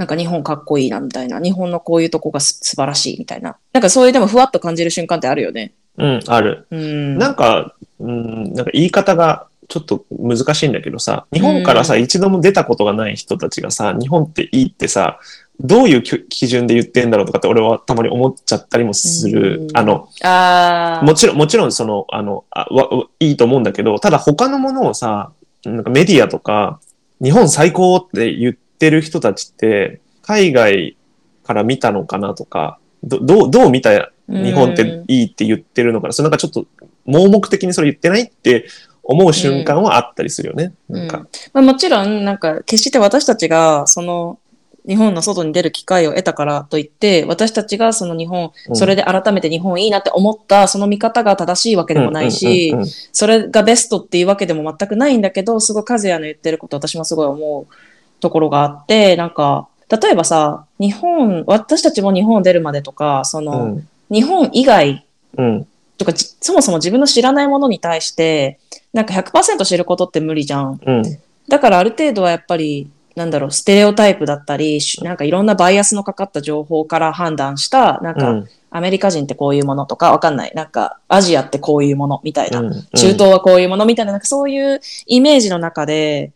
[0.04, 3.56] なんか日本かっこいいなみたいな、日本のこういうとこがす素晴らしいみたいな。
[3.72, 5.72] なんかそういうでもふわっと感じる瞬間ってあるよね。
[5.98, 6.68] うん、ある。
[6.72, 7.18] うん。
[7.18, 15.20] なんか、うん、なんか言い方がちょっと難しいんだけどさ、日本からさ、うん一度も出たことがない人たちがさ、日本っていいってさ、
[15.62, 19.62] どういうき基準で言ってんだろうとかって俺はたまに思っちゃったりもする。
[19.62, 25.32] うんあの、あーもちろん、もちろんその、あの、あわわいいと思うんだけど、ただ他のものをさ、
[25.64, 26.82] なんかメディアとか、
[27.24, 30.98] 日本最高って言ってる人たちって、海外
[31.44, 36.66] から見たのかなとか、どどう、どう見た日本っていいって言ってるのかな、それなんかちょっと
[37.06, 38.68] 盲目的にそれ言ってないって
[39.04, 40.74] 思う瞬間はあったりするよね。
[40.88, 44.40] なんか、まあ、もちろん、なんか、決して私たちが、その、
[44.88, 48.76] 日本の外に出る機会を得たからといって、私たちがその日本、うん。
[48.76, 57.74] それで改めて日本いいなって思った、その見方が正しいわけでもないし、うんうんうんそれがベストっていうわけでも全くないんだけど、すごい和也の言ってること私もすごい思う
[58.24, 63.88] ところがあって、なんか、例えばさ、日本、私たちも日本出るまでとか、その、うん。
[64.10, 65.06] 日本以外
[65.38, 65.68] うん。
[65.98, 68.60] とか、じそもそも自分の知らないものに対して、
[68.94, 70.80] なんか100%知ることって無理じゃん。
[70.84, 71.04] うん。
[71.48, 78.48] だからある程度はやっぱり、なんだろう、ステレオタイプだったり、しなんかいろんなバイアスのかかった情報から判断した、なんか、うん。
[78.76, 80.52] アメリカ人ってこういうものとか、わかんない。
[80.56, 82.60] なんか、アジアってこういうものみたいな。
[82.60, 82.74] うん。
[82.96, 86.32] 中東はこういうものみたいな、なんかそういうイメージの中で、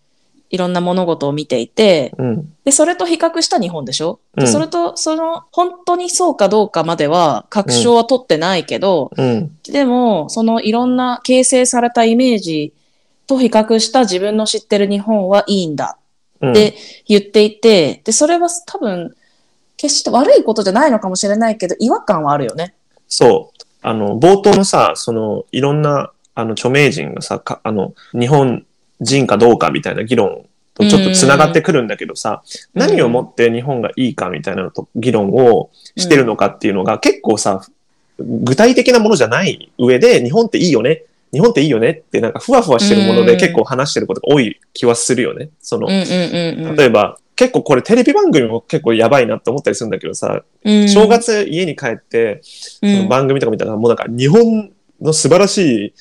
[0.49, 2.53] いろんな物事を見ていて、うん。
[2.63, 4.51] で、それと比較した日本でしょ、でうん。
[4.51, 9.51] それと、その、本当にそうかどうかまでは、確証は取ってないけど、うん。
[9.63, 12.73] でも、そのいろんな形成されたイメージ
[13.27, 15.97] と比較した自分の知ってる日本はいいんだ
[16.41, 16.51] うん。
[16.51, 16.75] って
[17.07, 19.15] 言っていて、で、それは多分、
[19.75, 22.73] 決して悪いことじゃないのかもしれないけど、違和感はあるよね。
[23.07, 23.63] そう。
[23.81, 28.65] あの、冒頭のさ、その、いろんな、あの、著名人がさ、かあの、日本
[28.99, 32.43] 人かどうかみたいな議論とちょっと繋がってくるんだけどさ、
[32.75, 37.61] うん何をもって日本がいいかみたいなのと議論をしてるのかっていうのが結構さ、
[38.19, 41.03] 具体的なものじゃない上で、日本っていいよね。
[41.33, 45.49] 日本っていいよねってなんかふわふわしてるものでうん結構話してることが多い気はするよね。
[45.59, 45.87] その。
[45.87, 52.41] 例えば、結構これテレビ番組も結構やばいなって思ったりするんだけどさ、うん正月家に帰って、
[53.09, 55.93] 番組とか見たら、もうなんか日本の素晴らしい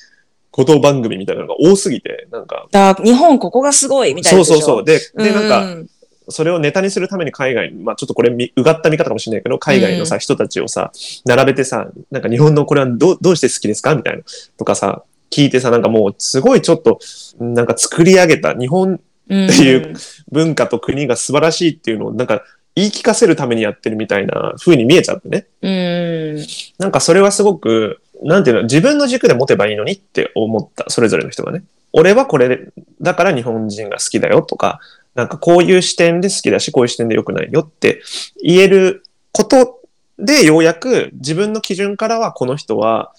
[0.57, 4.83] こと番組みたいなのが多すぎて、なんか、だ日本ここがすごいみたいなそうそうそう。
[4.83, 5.89] で、で、なんか、うん
[6.29, 10.91] それをネタにするために海外に、まあちょっとこれみうがった見方かもしれないけど、海外のさ、人たちをさ、
[11.23, 14.23] 並べてさ、なんか日本のこれはどうどうして好きですかみたいな。
[14.57, 16.99] とかさ、聞いてさ、なんかもうすごいちょっと、
[17.39, 19.93] なんか作り上げた日本うんっていう
[20.29, 22.43] 文化と国が素晴らしいっていうのを、なんか
[22.77, 25.47] 言い聞かせるためにやってるみたいな風に見えちゃってね。
[25.63, 26.45] うん。
[26.77, 31.63] なんかそれはすごく、なんていうの、自分の軸で持てばいいのにって思った、それぞれの人がね。
[31.93, 32.69] 俺はこれ
[33.01, 34.79] だから日本人が好きだよとか、
[35.15, 38.01] なんかこういう視点で好きだし、こういう視点で良くないよって
[38.41, 39.81] 言えること
[40.19, 43.13] でようやく自分の基準からはこの人は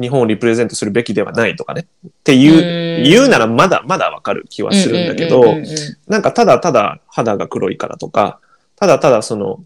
[0.00, 1.86] 日本をリプレゼントするべきではないとかね。
[2.06, 3.10] っていう、うん。
[3.10, 5.56] 言うならまだまだわかる気はするんだけど、
[6.08, 8.40] なんかただただ肌が黒いからとか、
[8.76, 9.60] ただただその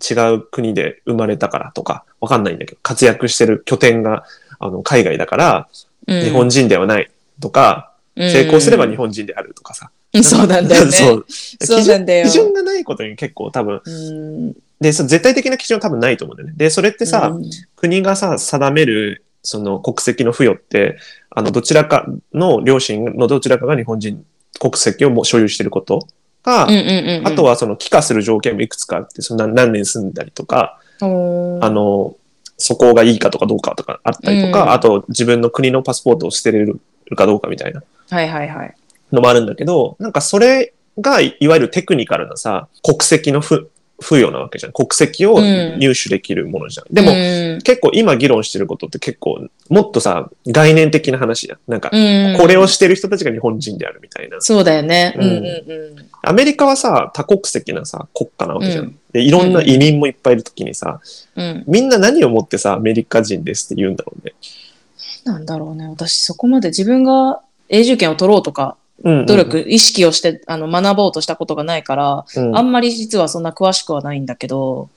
[0.00, 4.24] 違う国で生まれたからとか、わかんないんだけど、活躍してる拠点が
[4.58, 5.68] あの海外だから
[6.06, 7.10] うん日本人ではない
[7.40, 9.90] とか、成功すれば日本人であるとかさ。
[10.12, 10.90] う んそうなんだよね。
[10.90, 11.26] そう。
[11.62, 16.54] そうなんだよ基準基準がないことに結構多分、うんで、その絶対的な基準は多分ないと思うんだよね。
[16.56, 20.98] で、それってさ、うん国がさ、定めるその国籍の付与って、
[21.30, 24.24] あの、どちらかの両親のどちらかが日本人
[24.58, 26.06] 国籍をもう所有していること
[26.42, 27.28] が、うんうんうんうん。
[27.28, 32.16] あとはその帰化する条件もいくつかあって、その何何年住んだりとか、あの、
[32.58, 36.80] そこがいいかとかどうかとかあったりとか、うんあと自分の国のパスポートを捨てれる
[37.16, 38.74] かどうかみたいなはいはいはい。
[39.12, 43.66] のもあるんだけど、なんかそれがいわゆるテクニカルなさ、国籍の付
[44.00, 44.72] 付与なわけじゃん。
[44.72, 46.92] 国籍をうん入手できるものじゃん。
[46.92, 47.14] でも、う
[47.58, 51.58] ん結構今議論してることって結構もっとさ、概念的な話じゃん。
[51.68, 54.40] なんか、うん、これをしてる人たちが日本人であるみたいな。
[54.40, 55.14] そうだよね。
[55.16, 56.06] ううんんうんうん。
[56.22, 58.84] アメリカはさ、多国籍なさ、国家なわけじゃん。
[58.84, 61.00] うんで、いろんな移民もいっぱいいるときにさ、
[61.34, 61.64] うん。
[61.66, 64.34] みんな何をもってさ、アメリカ人ですって言うんだろうね。
[65.24, 65.88] なんだろうね。
[65.88, 74.90] 私そこまで自分が永住権を取ろうとか、うんうん努力、意識をして、あの、学ぼうとしたことがないから、うんあんまり実はそんな詳しくはないんだけど。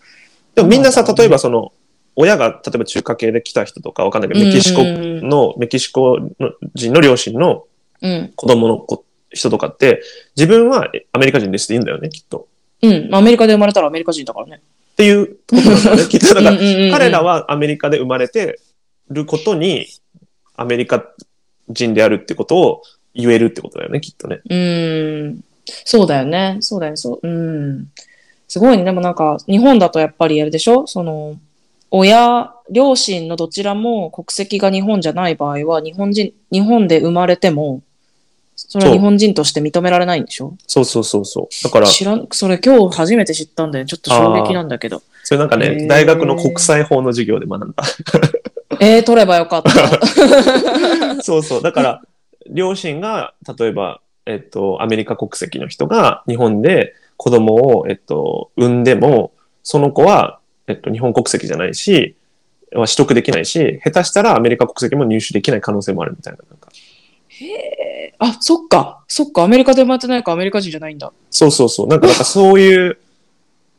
[0.55, 1.71] でもみんなさ、例えばその、
[2.15, 7.65] 親が例えば中華系で来た人とかわかんないけど、メキシコうんの、メキシコの人の両親の
[8.01, 8.33] うん。
[8.35, 10.01] 子供の子人とかって、
[10.35, 12.47] 自分はえアメリカ人ですって言うんだよね、きっと。
[12.81, 13.15] うん。
[13.15, 14.61] アメリカで生まれたらアメリカ人だからね。
[14.93, 16.27] っていうことなんだよね、 きっと。
[16.27, 18.59] だから、うんうんうんうん彼らはアメリカで生まれて
[19.09, 19.87] ることに、
[20.55, 21.03] アメリカ
[21.69, 22.83] 人であるってことを
[23.15, 24.41] 言えるってことだよね、きっとね。
[24.49, 25.43] うん。
[25.85, 26.57] そうだよね。
[26.61, 26.97] そうだよね。
[26.97, 27.27] そう。
[27.27, 27.87] うん。
[28.47, 28.83] すごいね。
[28.83, 30.87] でもなんか、日本だとやっぱりあれでしょ？
[30.87, 31.35] その、
[31.89, 37.81] 親、両親のどちらも国籍が日本じゃない場合は、日本人、日本で生まれても、
[38.55, 40.55] それは日本人として認められないんでしょ？
[40.67, 41.63] そうそうそうそう。
[41.63, 43.85] だから、知らん、それ今日初めて知ったんだよ。
[43.85, 45.01] ちょっと衝撃なんだけど。
[45.23, 47.83] それなんかね、大学の国際法の授業で学んだ。
[48.79, 49.71] えー、取ればよかった。
[51.23, 51.61] そうそう。
[51.61, 52.01] だから、
[52.49, 62.15] 両親が、例えば、えっと、アメリカ国籍の人が日本で子供を、えっと、産んでも、その子は、えっと、日本国籍じゃないし、
[62.73, 66.39] は取得できないし、下手したらアメリカ国籍も入手できない可能性もあるみたいな。
[66.49, 66.69] なんか
[68.19, 69.03] あ、そっか。
[69.07, 69.43] そっか。
[69.43, 71.11] アメリカで生まれてないからアメリカ人じゃないんだ。
[71.29, 71.87] そうそうそう。
[71.87, 72.97] なんか、なんかそういう、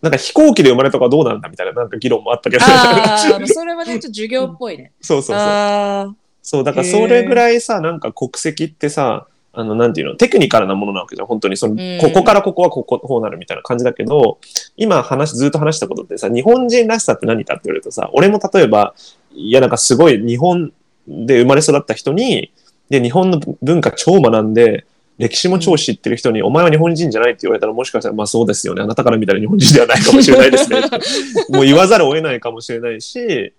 [0.03, 2.65] なんか飛行機で生まれた子はどうなんだみたいな、なんか議論もあったけど。
[2.65, 4.93] ああ、それはね、ちょっと授業っぽいね。
[5.01, 5.47] そうそうそう。
[5.47, 6.15] ああ、
[6.45, 11.27] そう、だからそれぐらいさ、なんか国籍ってさ、あの、なんていうの、テクニカルなものなわけじゃん。
[11.27, 14.39] 本当に、その、うんここからここはここ、こうなるみたいな感じだけど、
[14.77, 18.95] 今話、ずっと話したことってさ、日本人らしさって何かって言われるとさ、俺も例えば、
[19.33, 20.71] いや、なんかすごい日本
[21.09, 22.53] で生まれ育った人に、
[22.91, 24.85] で、日本の文化超学んで、
[25.17, 28.83] 歴史も超知ってる人に、お前は日本人じゃないって言われたら、もしかしたら、まあそうですよね。
[28.83, 30.81] あなたから見たら日本人ではないかもしれないですね。
[31.51, 33.53] もう言わざるを得ないかもしれないし、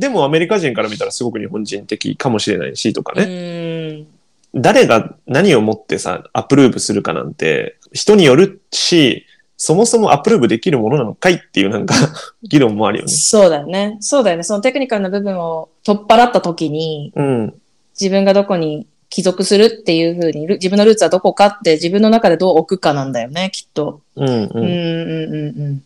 [0.00, 4.06] でもアメリカ人から見たらすごく日本人的かもしれないしとかね。
[4.54, 4.62] うん。
[4.62, 11.94] 誰が何をもってさ、アプローブするかなんて、人によるし、そもそもアプローブできるものなのかいっていうなんか、
[12.42, 13.12] 議論もあるよね。
[13.12, 13.98] そうだよね。
[14.00, 14.42] そうだよね。
[14.42, 17.54] そのテクニカルな部分を取っ払った時に、うん。
[18.00, 24.00] 自分がどこに帰属するっていうふうに、ル自分のルーツはどこかって自分の中でどう置くかなんだよね、きっと。
[24.16, 24.50] うんう。
[24.54, 25.82] うんんうんうんうん。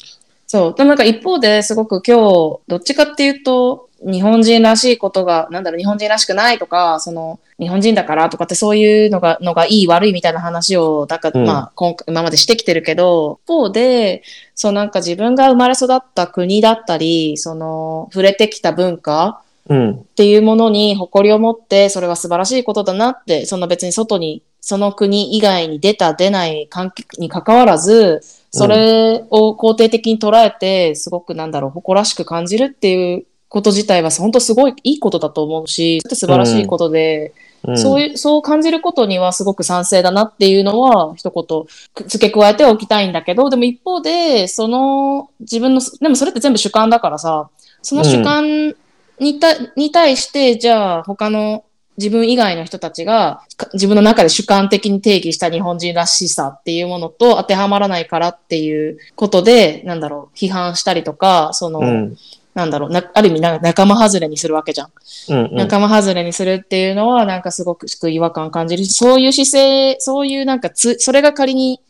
[0.46, 0.74] そう。
[0.76, 14.22] でもなんか一方ですごく今日、どっちかっていうと、日本人らしいことが、なんだろう、日本人らしくないとか、その、日本人だからとかってそういうのが、のがいい悪いみたいな話を、なんか、うんまあ、今回今までしてきてるけど、一方で、
[14.54, 19.92] そうなんか自分が生まれ育った国だったり、その、触れてきた文化うん。
[19.92, 37.34] っていうものに誇りを持って、それは素晴らしいことだなって、その別に外に、その国以外に出た出ない関係に関わらず、それを肯定的に捉えて、すごくなんだろう、誇らしく感じるっていうこと自体は本当すごいいいことだと思うし、素晴らしいことで、
[37.66, 47.48] うん、そういう、そう感じることにはすごく賛成だなっていうのは、一言付け加えておきたいんだけど、でも一方で、その自分の、でもそれって全部主観だからさ、
[47.82, 48.74] その主観
[49.18, 51.64] にた、に対して、じゃあ他の
[51.96, 62.16] 自分以外の人たちがか自分の中で主観的に定義した日本人らしさっていうものと当てはまらないからっていうことで、なんだろう、批判したりとか、その、うん。
[62.54, 64.88] なんだろう、なある意味な仲間外れにするわけじゃん。
[65.28, 65.56] うんうん。
[65.56, 71.80] 仲間外れにするっていうのは、なんかすごく違和感感じるし、そういう姿勢、そういうなんかつ、それが仮に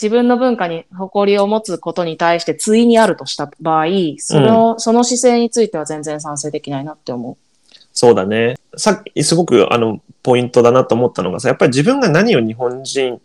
[0.00, 3.86] 自分の文化に誇りを持つことに対して対にあるとした場合、
[4.16, 7.36] その、その姿勢については全然賛成できないなって思
[7.92, 8.56] そうだね。
[8.76, 13.20] さっき、すごく、あの、ポイントだなと思ったのがさ、やっぱり自分が何を日本人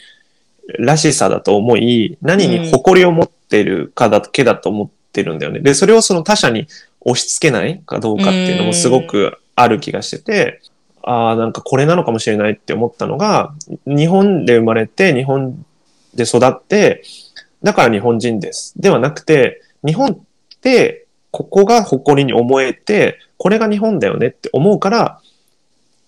[0.80, 5.60] らしさだと思い、何に誇りを持ってるかだけだと思ってるんだよね。
[5.60, 6.68] で、それをその他者に
[7.02, 10.62] 押し付けないかどうかっていうのもすごくある気がしてて、
[11.04, 13.54] ああ、なんかこれなのかもしれないって思ったのが、
[13.86, 15.64] 日本で生まれて、日本
[16.16, 17.04] で育って、
[17.64, 18.74] だから日本人です。
[18.78, 20.18] ではなくて、日本っ
[20.62, 25.20] てここが誇りに思えて、これが日本だよねって思うから、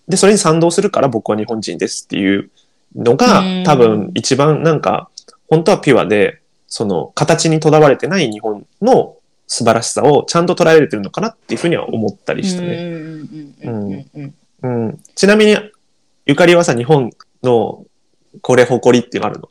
[0.08, 2.50] で、それに賛同するから僕は日本人ですっていう
[2.96, 5.10] のがうん多分一番なんか、
[5.50, 9.16] 本当はピュアで、その形にとらわれてない日本の
[9.48, 12.68] 素晴らしさをちゃんと捉えれてるのかなっていうふうには思ったりしたね。
[12.68, 15.00] うんうんうんうんうんうんうん。
[15.16, 15.56] ちなみに、
[16.26, 17.12] ゆかりはさ、日本
[17.44, 17.86] の
[18.42, 19.50] これ誇りっていうのあるの？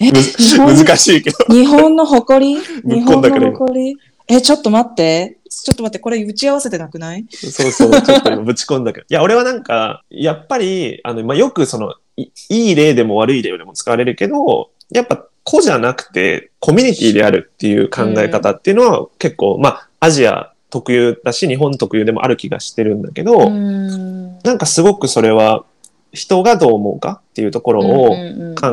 [0.00, 1.36] 難しいけど。
[1.48, 2.60] 日本の誇り？
[2.84, 3.96] 日本の誇り？
[4.28, 5.38] え、ちょっと待って。
[5.48, 7.26] ちょっと待って、これ打ち合わせてなくない？
[7.30, 9.06] そうそう、ちょっと今ぶち込んだけど。
[9.10, 24.38] いや、俺はなんか、やっぱり、あの、まあ、よくその、いいい例でも悪い例でも使われるけど、やっぱ個じゃなくて、コミュニティであるっていう考え方っていうのは結構、まあ、アジア特有だし、日本特有でもある気がしてるんだけど、ん。
[24.38, 25.64] なんかすごくそれは、
[26.12, 28.14] 人がどう思うかっていうところを、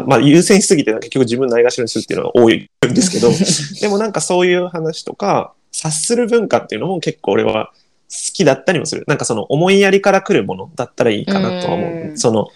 [0.06, 3.30] まあ、優先しすぎて結局自分ないがしろにするっていうのが多いんですけど、
[3.82, 7.72] でもなんかそういう話とか、察する文化っていうのも結構俺は
[8.10, 9.04] 好きだったりもする。
[9.08, 11.90] なんかその思いやりから来るものだったらいいかなとは思う。
[11.90, 12.48] うんその、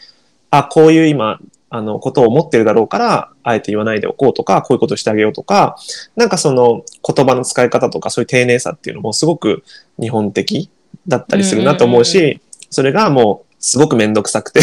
[0.49, 1.39] あ、こういう今、
[1.74, 5.76] あの、ことを思ってるだろうから、あえて言わないでおこうとか、こういうことしてあげようとか、
[6.15, 9.63] なんかその言葉の使い方とか、そういう丁寧さっていうのもすごく
[9.99, 10.69] 日本的
[11.07, 14.59] だったりするなと思うし、それがもう、すごくめんどくさくて、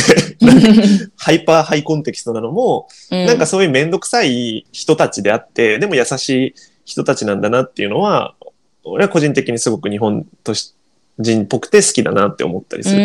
[1.18, 6.54] ハイパーハイコンテキストなのも、なんかそういうめんどくさい人たちであって、でも優しい
[6.84, 8.36] 人たちなんだなっていうのは、
[8.84, 10.74] 俺は個人的にすごく日本とし
[11.18, 12.96] 人っぽくて好きだなって思ったりする。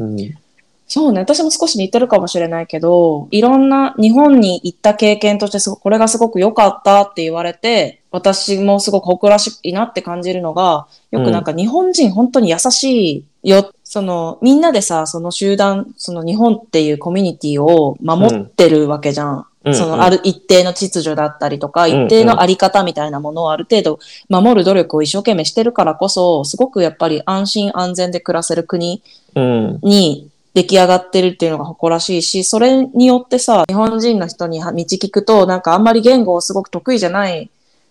[0.00, 0.41] うんうん。
[0.92, 1.20] そうね。
[1.20, 13.72] 私も少し似てるかもしれないけど、いろんな日本に行った経験としてすごこれがすごく良かったって言われて、私もすごく誇らしいなって感じるのが、よくなんか日本人本当に優しいよ。
[13.84, 19.46] その、みんなでさ、その集団、その日本っていうコミュニティを守ってるわけじゃん。
[19.64, 29.02] うんそのある一定の秩序だったりとか、うん一定のあり方みたいなものをある程度守る努力を一生懸命してるからこそ、すごくやっぱり安心安全で暮らせる国
[29.34, 29.78] うん。
[29.82, 37.50] に出来上がってるっていうのが誇らしいし、それによってさ、日本人の人に道聞くと、なんかあんまり言語をすごく得意じゃない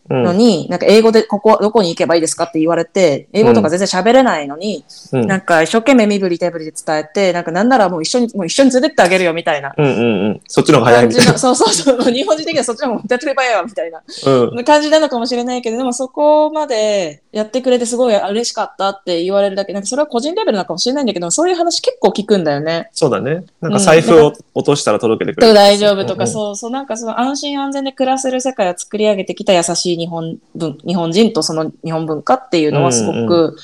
[0.09, 0.23] うん。
[0.23, 4.83] のに、なんか英語でここ、どこに行けばいいですかって言われて、英語とか全然喋れないのに、
[5.13, 9.73] うんなんか一生懸命身振り手振りで伝えて、なんかなんならもう一緒に、もう一緒に連れてってあげるよみたいな。
[9.77, 10.41] うんうんうん。
[10.47, 11.37] そっちの方が早いみたいな。
[11.37, 12.11] そうそうそう。
[12.11, 14.63] 日本人的にはそっちの方が手っ取り早いわみたいなうん。
[14.63, 22.89] 感じなのかもしれないけど、でもそこまでやってくれてすごい嬉しかったって言われるだけ、なんかそれは個人レベルなのかもしれないんだけど、そういう話結構聞くんだよね。
[22.93, 23.43] そうだね。
[23.61, 25.53] なんか財布を落としたら届けてくれる。
[25.53, 33.57] 大丈夫とか、うんそうそう、なんかその安心安全で暮らせる世界を作り上げてきた優しい日本文、日本人とその日本文化っていうのはすごうんく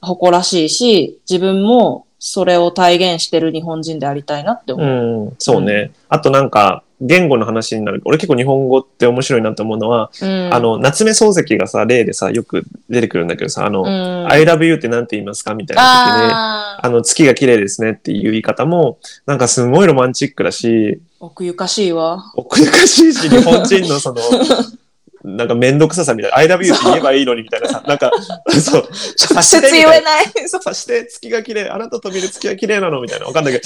[0.00, 5.26] 誇らしいし、自分もそれを体現してる日本人でありたいなって思う。
[5.26, 5.92] うん、そうね。
[6.08, 8.00] あとなんか、言語の話になる。
[8.04, 22.32] 俺結構日本語って面白いなと思うのは、うんあ、の、夏目漱石がさ、例でさ、よく出てくるんだけどさ、あの、うん、I love you ってなんて言いますかみたいな時に、あーあの、月が綺麗ですねっていう言い方も、なんかすごいロマンチックだし、奥ゆかしいわ。
[22.36, 24.20] 奥ゆかしいし、日本人のその、
[25.24, 28.10] なんかめんどくささみたいな、I love you って言えばいいのにみたいなさ、なんか、
[28.60, 28.88] そう、
[29.32, 30.48] 直接言えない。
[30.48, 30.62] そう。
[30.62, 33.64] さして月が綺麗、あなたと見る月が綺麗なのみたいな、わかんないけど、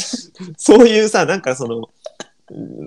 [0.58, 1.84] そういうさ、なんかその、うん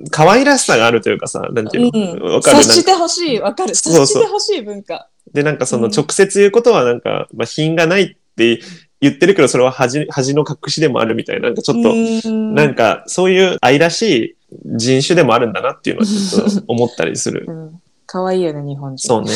[0.10, 2.58] 可愛らしさがあるというかさ、なんていうの、わ、うん、かる？
[2.60, 3.76] 察してほしい、わかる。
[3.76, 4.06] そうそう。
[4.06, 5.10] 察してほしい文化。
[5.34, 5.92] で、なんかそのうん。
[5.92, 8.62] 直接言うことはなんか、まあ、品がないって
[9.02, 12.56] 言ってるけど、それは恥恥の隠しでもあるみたいな、なんかちょっと、うん。
[12.56, 17.44] なんかそういう愛らしい人種でもあるんだなっていうのはちょっと思ったりする。
[17.48, 17.82] うん。
[18.12, 19.08] 可愛いよね、日本人。
[19.08, 19.30] そうね。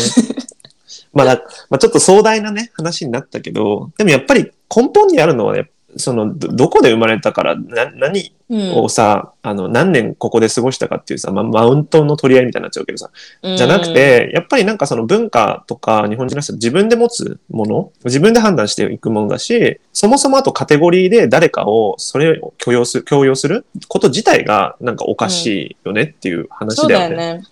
[1.14, 13.12] まあだ、まあ、ちょっと壮大なね、話になったけど、でもやっぱり根本にあるのはね、その、ど、どこで生まれたから、な、何うんをさ、あの、何年ここで過ごしたかっていうさ、まあ、マウントの取り合いみたいになっちゃうけどさ、
[13.44, 27.16] じゃなく、て、やっぱりなんかその文化とか日本人の人は自分で持つもの、自分で判断していくものだし、そもそもあとカテゴリーで誰かをそれを許容する、強要すること自体がなんかおかしいよねっていう話だよね。
[27.16, 27.44] だよね。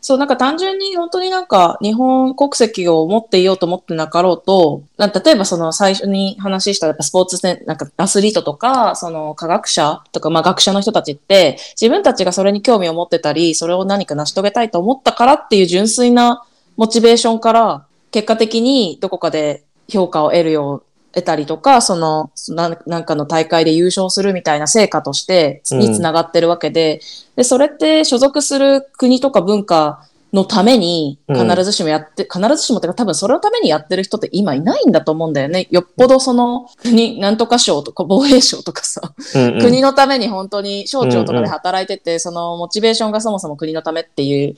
[0.00, 16.44] そう、なんか単純に本当になんか日本国籍を持っていようと思ってなかろうと、な例えばその最初に話したやっぱスポーツ選なんかアスリートとか、その科学者とか、まあ学者の人たちって、自分たちがそれに興味を持ってたり、それを何か成し遂げたいと思ったからっていう純粋な
[16.76, 20.82] モチベーションから、結果的にどこかで評価を得るよう、
[21.18, 27.00] 得たりとか、その、なんなんかの大会で優勝するみたいな成果として、につながってるわけで、
[27.36, 30.02] で、それって所属する国とか文化
[30.32, 31.48] のためにうん。
[31.48, 35.68] 必ずしもやって、必ずしもってか多分それのためにやってる人って今いないんだと思うんだよね。
[35.70, 39.60] よっぽどその国、なんとか省とか防衛省とかさ、うんうん。
[39.60, 44.54] 国のために本当に省庁とかで働いてて、そのモチベーションがそもそも国のためっていう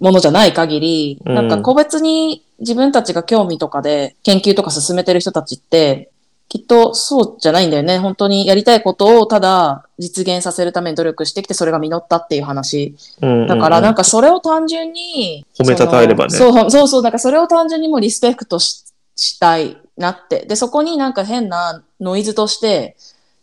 [0.00, 6.10] ものじゃない限り、うんなんか個別に自分たちが興味とかで研究とか進めてる人たちって、
[6.48, 7.98] きっとそうじゃないんだよね。
[7.98, 12.94] 本当にやりたいことをただ実現させるために努力してきてそれが実ったっていう話。
[13.20, 18.84] うんだからなんか、かそれを単純に褒めたたえればねそうそうそう、なんかそれを単純にもうリスペクトし
[19.16, 20.44] したいなって。
[20.46, 22.96] で、そこになんか変なノイズとして、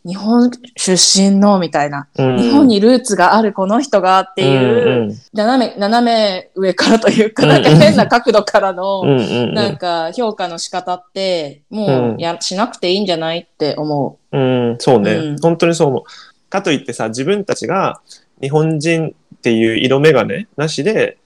[0.04, 16.02] 日本出身のみたいな、うん日本にルーツがあるこの人がっていう、うんうん斜め、斜め上からというか、うんなんか変な角度からの、なんか評価の仕方って、もうや、しなくていいんじゃないって思うん、そうね、うん本当にそう思う。
[16.48, 18.00] かといってさ、自分たちが
[18.40, 21.18] 日本人っていう色眼鏡なしで、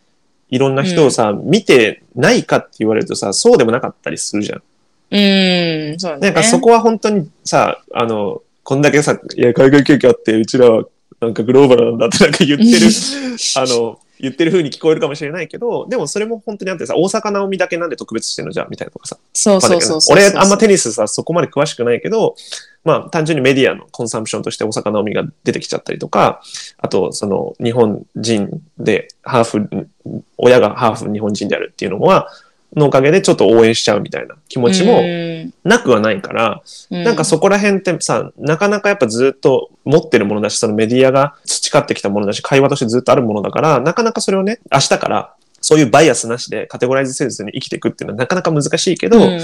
[0.49, 4.59] いろんな人をさ、見てないかって言われるとさ、そうでもなかったりするじゃん。
[4.59, 4.63] う。
[5.11, 6.27] うん、そうだね。
[6.29, 10.83] なんかそこは本当にさ、あの、こんだけさ、いや、海外経験あって、うちらは
[11.21, 12.89] なんかグローバルなんだってなんか言ってる、
[13.55, 19.19] あの、言ってる風に聞こえるかもしれないけど、でもそれも本当にあってさ、大阪直美だけなんで特別してんのじゃんみたいなとかさ。
[19.33, 19.99] そうそうそう。
[20.11, 22.35] 俺あんまテニスさ、そこまで詳しくないけど、
[22.83, 26.43] まあ単純にメディアのコンサンプションとして大阪直美が出てきちゃったりとか、
[26.79, 29.89] あとその日本人でハーフ、
[30.39, 32.29] 親がハーフ日本人であるっていうのは、
[32.77, 35.53] のおかげでちょっと応援しちゃうみたいな気持ちもうん。
[35.65, 49.41] なくはないから、なんかそこら辺ってさ、なかなかやっぱずっと持ってるものだし、そのメディアが培ってきたものだし、会話としてずっとあるものだから、なかなかそれをね、明日からそういうバイアスなしでカテゴライズせずに生きていくっていうのはなかなか難しいけど、うん。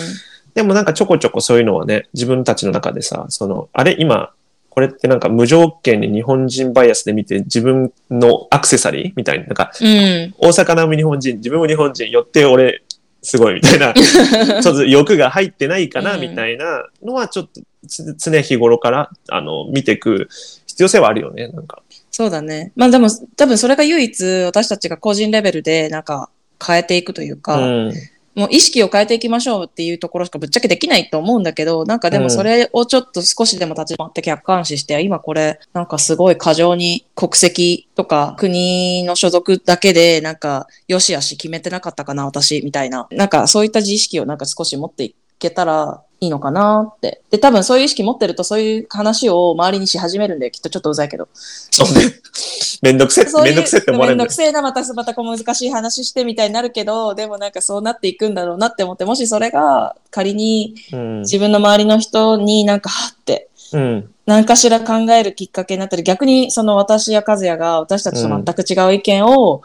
[0.54, 4.30] でもなんかちょこちょこそういうのはね、自分たちの中でさ、その、あれ今、
[4.68, 10.34] これってなんか無条件に日本人バイアスで見て自分のアクセサリーみたいな、なんかうん。
[10.38, 12.82] 大阪なおみ日本人、自分も日本人、よって俺
[13.22, 20.28] すごいみたいな、 ちょっと欲が入ってないかなうんみたいなのはちょっとつ常日頃からあの見ていく
[20.66, 21.82] 必要性はあるよね、なんか。
[22.10, 22.72] そうだね。
[22.76, 26.30] まあでも、多分それが唯一私たちが個人レベルでなんか
[26.64, 27.94] 変えていくというか、うん。
[28.34, 43.06] もう意識を変えていきましょうっていうところしかぶっちゃけできないと思うんだけど、なんかでもそれをちょっと少しでも立ち回って客観視して、今これなんかすごい過剰に国籍とか国の所属だけでなんかよしあし決めてなかったかな私みたいな。
[43.10, 47.20] なんかそういった自意識をなんか少し持っていけたらいいのかなって。
[47.30, 50.52] で、多分そういう意識持ってるとそういう話を周りにし始めるんだよ。
[50.52, 51.28] きっとちょっとうざいけど。
[51.34, 52.14] そうね。
[52.80, 61.20] めんどくせえ、めんどくせえって思われるめんどくせえな、また、またこう難しい話してみたいになるけど、でもなんかそうなっていくんだろうなって思って、もしそれが仮にうん。
[61.22, 64.10] 自分の周りの人になんか、はって、うん。
[64.26, 69.62] 何かしら考えるきっかけになったり、逆にその私や和也が私たちと全く違う意見を、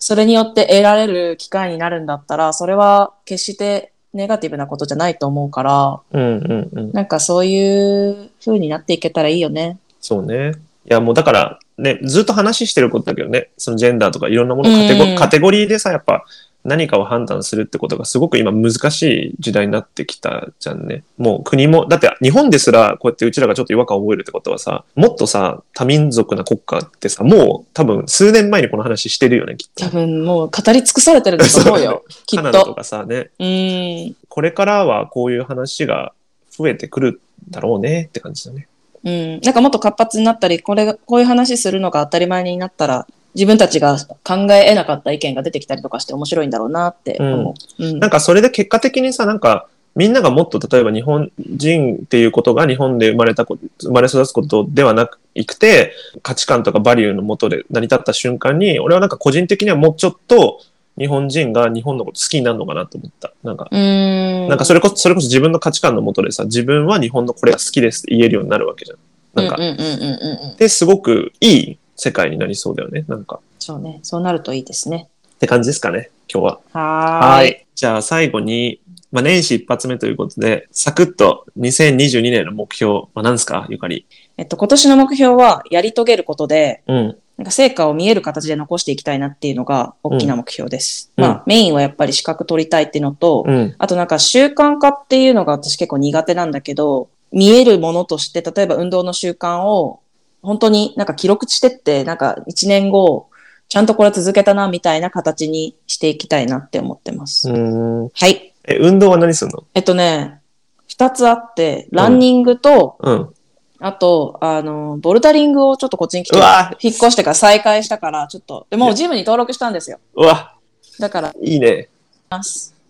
[0.00, 6.22] それによって得られる機会になるんだったら、それは決してネガティブなことじゃないと思うから、うん。
[6.22, 6.70] うん。
[6.72, 6.92] うん。
[6.92, 9.78] なんかそういう風になっていけたらいいよね。
[10.00, 10.52] そうね。
[10.84, 16.24] いや、もうだから、ね、ずっと話してることだけどね、そのジェンダーとかいろんなものカテゴ,、うんカテゴリーでさ、やっぱ
[16.64, 21.02] 何かを判断するってことがすごく今難しい時代になってきたじゃんね。
[21.18, 29.84] もう国も、だって日本ですらこうやってうちらがちょっと違和感を覚えるってことはさ、もっとさ、多民族な国家ってさ、もう多分数年前にこの話してるよね、きっと。
[29.84, 32.04] 多分もう語り尽くされてると思うよ。
[32.26, 32.74] きっカナダとと。
[32.74, 34.16] かさね、うん。
[34.28, 36.12] これからはこういう話が
[36.50, 38.68] 増えてくるだろうねって感じだね。
[39.04, 39.40] うん。
[39.40, 47.84] なんかもっと活発になったり、これが、こういう話するのが当たり前になったら、自分たちが考え得なかった意見が出てきたりとかして面白いんだろうなって思う。
[47.84, 47.98] うん。
[47.98, 53.58] なんかそれで結果的にさ、なんか、みんながもっと例えば日本人っていうことが日本で生まれた生
[53.90, 55.18] まれ育つことではなく
[55.58, 60.60] て、価値観とかバリューのもとで成り立った瞬間に、俺はなんか個人的にはもうちょっと
[60.98, 63.32] 日本人が日本のこと好きになるのかなと思った。
[63.42, 64.48] なんか、うん。
[64.48, 68.98] なんかそれこそ、それこそ自分の価値観のもとでさ、自分は日本のこれが好きですって言えるようになるわけじゃん。
[69.34, 70.56] なんか、うんうんうんうんうんうん。
[70.56, 73.04] で、すごくいい世界になりそうだよね。
[73.06, 74.00] なんか、そうね。
[74.02, 75.08] そうなるといいですね。
[75.36, 76.60] って感じですかね、今日は。
[76.72, 77.50] はーい。
[77.50, 77.54] い。
[77.76, 78.80] じゃあ最後に、
[79.12, 84.04] まあ、年始一発目ということで、サクッと2022年の目標、まあ、何ですかゆかり？
[84.36, 87.16] えっと、今年の目標はやり遂げることで、うん。
[87.36, 91.12] なんか成果を見える形で残していきたいなっていうのが大きな目標です。
[91.16, 93.74] うんまあ、メインはやっぱり資格取りたいっていうのと、うん。
[93.78, 100.00] あとなんか習慣化っていうのが私結構苦手なんだけど、見えるものとして、例えば運動の習慣を
[100.42, 103.28] 本当になんか記録してって、なんか1年後、
[103.68, 107.48] ちゃんとこれ続けたなみたいな形にしていきたいなって思ってます。
[107.48, 108.08] うん。
[108.08, 108.52] はい。
[108.64, 109.64] え、運動は何するの？
[109.74, 110.40] えっとね、
[110.88, 113.34] 二つあって、ランニングと、うん。
[113.78, 116.36] あと、あの、ボルダリングをちょっとこっちに来て、
[116.80, 119.98] 引っ越してから再開したから、ちょっと、でもうジムに登録したんですよ。
[120.14, 120.54] うわ、
[121.00, 121.88] だから、いいね。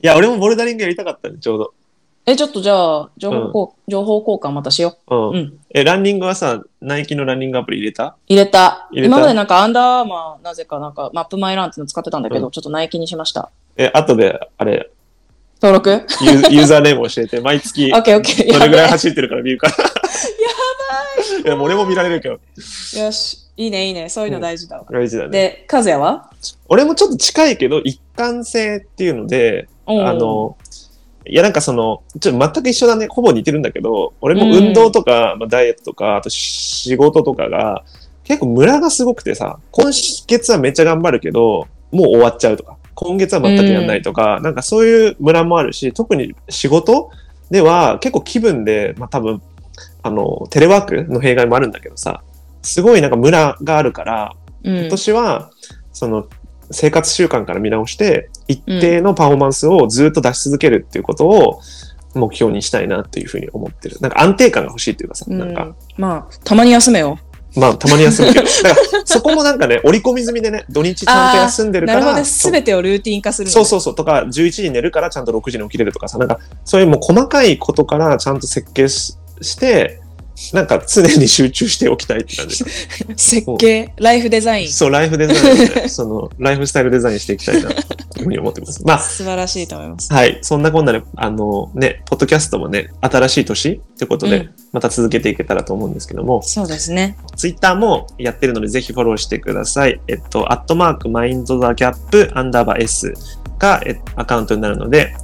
[0.02, 1.74] いや、俺もボルダリングやりたかったね、ちょうど。
[2.24, 5.28] え、ちょっとじゃあ、情報交,、情報交換またしようん。
[5.30, 5.32] う。
[5.32, 5.58] うん。
[5.70, 8.16] え、ランニングはさ、ナイキのランニングアプリ入れた？
[8.28, 8.88] 入れた。
[8.92, 9.14] 入れた？
[9.16, 13.50] 今までなんかアンダーアーマー、なぜかなんかマップマイランっていうの使ってたんだけど、うんちょっとナイキにしました。
[13.76, 14.90] え、後で、あれ、
[15.60, 15.90] 登録？
[15.90, 18.52] ユーユーザーネーム教えて、毎月、 オッケーオッケー。
[18.52, 19.74] どれぐらいや走ってるから見るから。
[19.82, 21.42] やばい。
[21.42, 22.40] いや、もう俺も見られるけど、ば
[23.00, 23.38] いよし。
[23.56, 24.08] いいね、いいね。
[24.08, 24.84] そういうの大事だわ。
[24.90, 25.30] 大事だね。
[25.30, 26.30] で、和也は？
[26.68, 30.56] 俺もちょっと近いけど、一貫性っていうので、うんあの、
[31.26, 33.06] いやなんかその、ちょっと全く一緒だね。
[33.08, 37.84] ほぼ似てるんだけど、俺も運動とか、まあ、ダイエットとか、あと仕事とかが、
[38.24, 39.90] 結構ムラがすごくてさ、今
[40.26, 47.10] 月はめっちゃ頑張るけど、もう終わっちゃうとか、今月は全くやんないとか、なんかそういうムラもあるし、特に仕事
[47.50, 49.42] では結構気分で、まあ多分、
[50.02, 52.22] あの、テレワークの弊害もあるんだけどさ、
[52.62, 54.32] すごいなんかムラがあるから、
[54.64, 54.88] うん今。
[54.88, 55.50] 年は、
[55.92, 56.26] その、
[56.70, 61.60] 生活習慣から見直して、一定のパフォーマンスをずっと出し続けるっていうことを
[62.14, 63.98] 目標にしたいなっていうふうに思ってる。
[64.00, 67.18] なんか安定感が欲しいっていうかさ、うんなんか、まあ、たまに休めよ。
[67.54, 72.24] まあ、たまに休むけど、 だから、そこもなんかね、折り込み済みでね、土日ちゃんと休んでるから。
[72.24, 80.00] すべてをルーティン化するそうそうそう、とか、11時に寝るからちゃんと6時に起きれるとかさ、なんか、そういうもう細かいことからちゃんと設計しして、
[80.52, 82.64] なんか常に集中しておきたいって感じ。
[83.16, 84.68] 設計、ライフデザイン。
[84.68, 87.74] そう、ライフデザインで、 その、ライフスタイルデザインしていきたいな、と
[88.18, 88.82] いうふうに思ってます。
[88.84, 90.12] まあ、素晴らしいと思います。
[90.12, 90.38] はい。
[90.42, 97.16] そんなこんなで、あのね、ポッドキャストもね、新しい年ってことでうん、また続けていけたらと思うんですけども、そうですね。
[97.36, 100.00] ツイッターもやってるので、ぜひフォローしてください。
[100.08, 103.12] えっと、アットマークマインドザギャップアンダーバー S
[103.58, 105.14] がえアカウントになるので、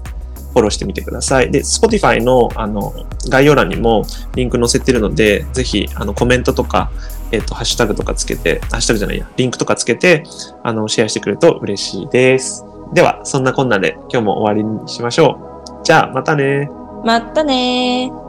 [0.52, 1.50] フォローしてみてください。
[1.50, 2.92] で、Spotify のあの
[3.28, 6.90] 概要欄にもリンク載せてるので、ぜひあのコメントとか、
[7.30, 10.24] えっと、ハッシュタグとかつけて、ハッシュタグじゃないや、リンクとかつけて、
[10.62, 12.64] あの、シェアしてくれると嬉しいです。
[12.94, 15.84] では、そんなこんなで今日も終わりにしましょう。
[15.84, 16.70] じゃあ、またね
[17.04, 18.27] またね。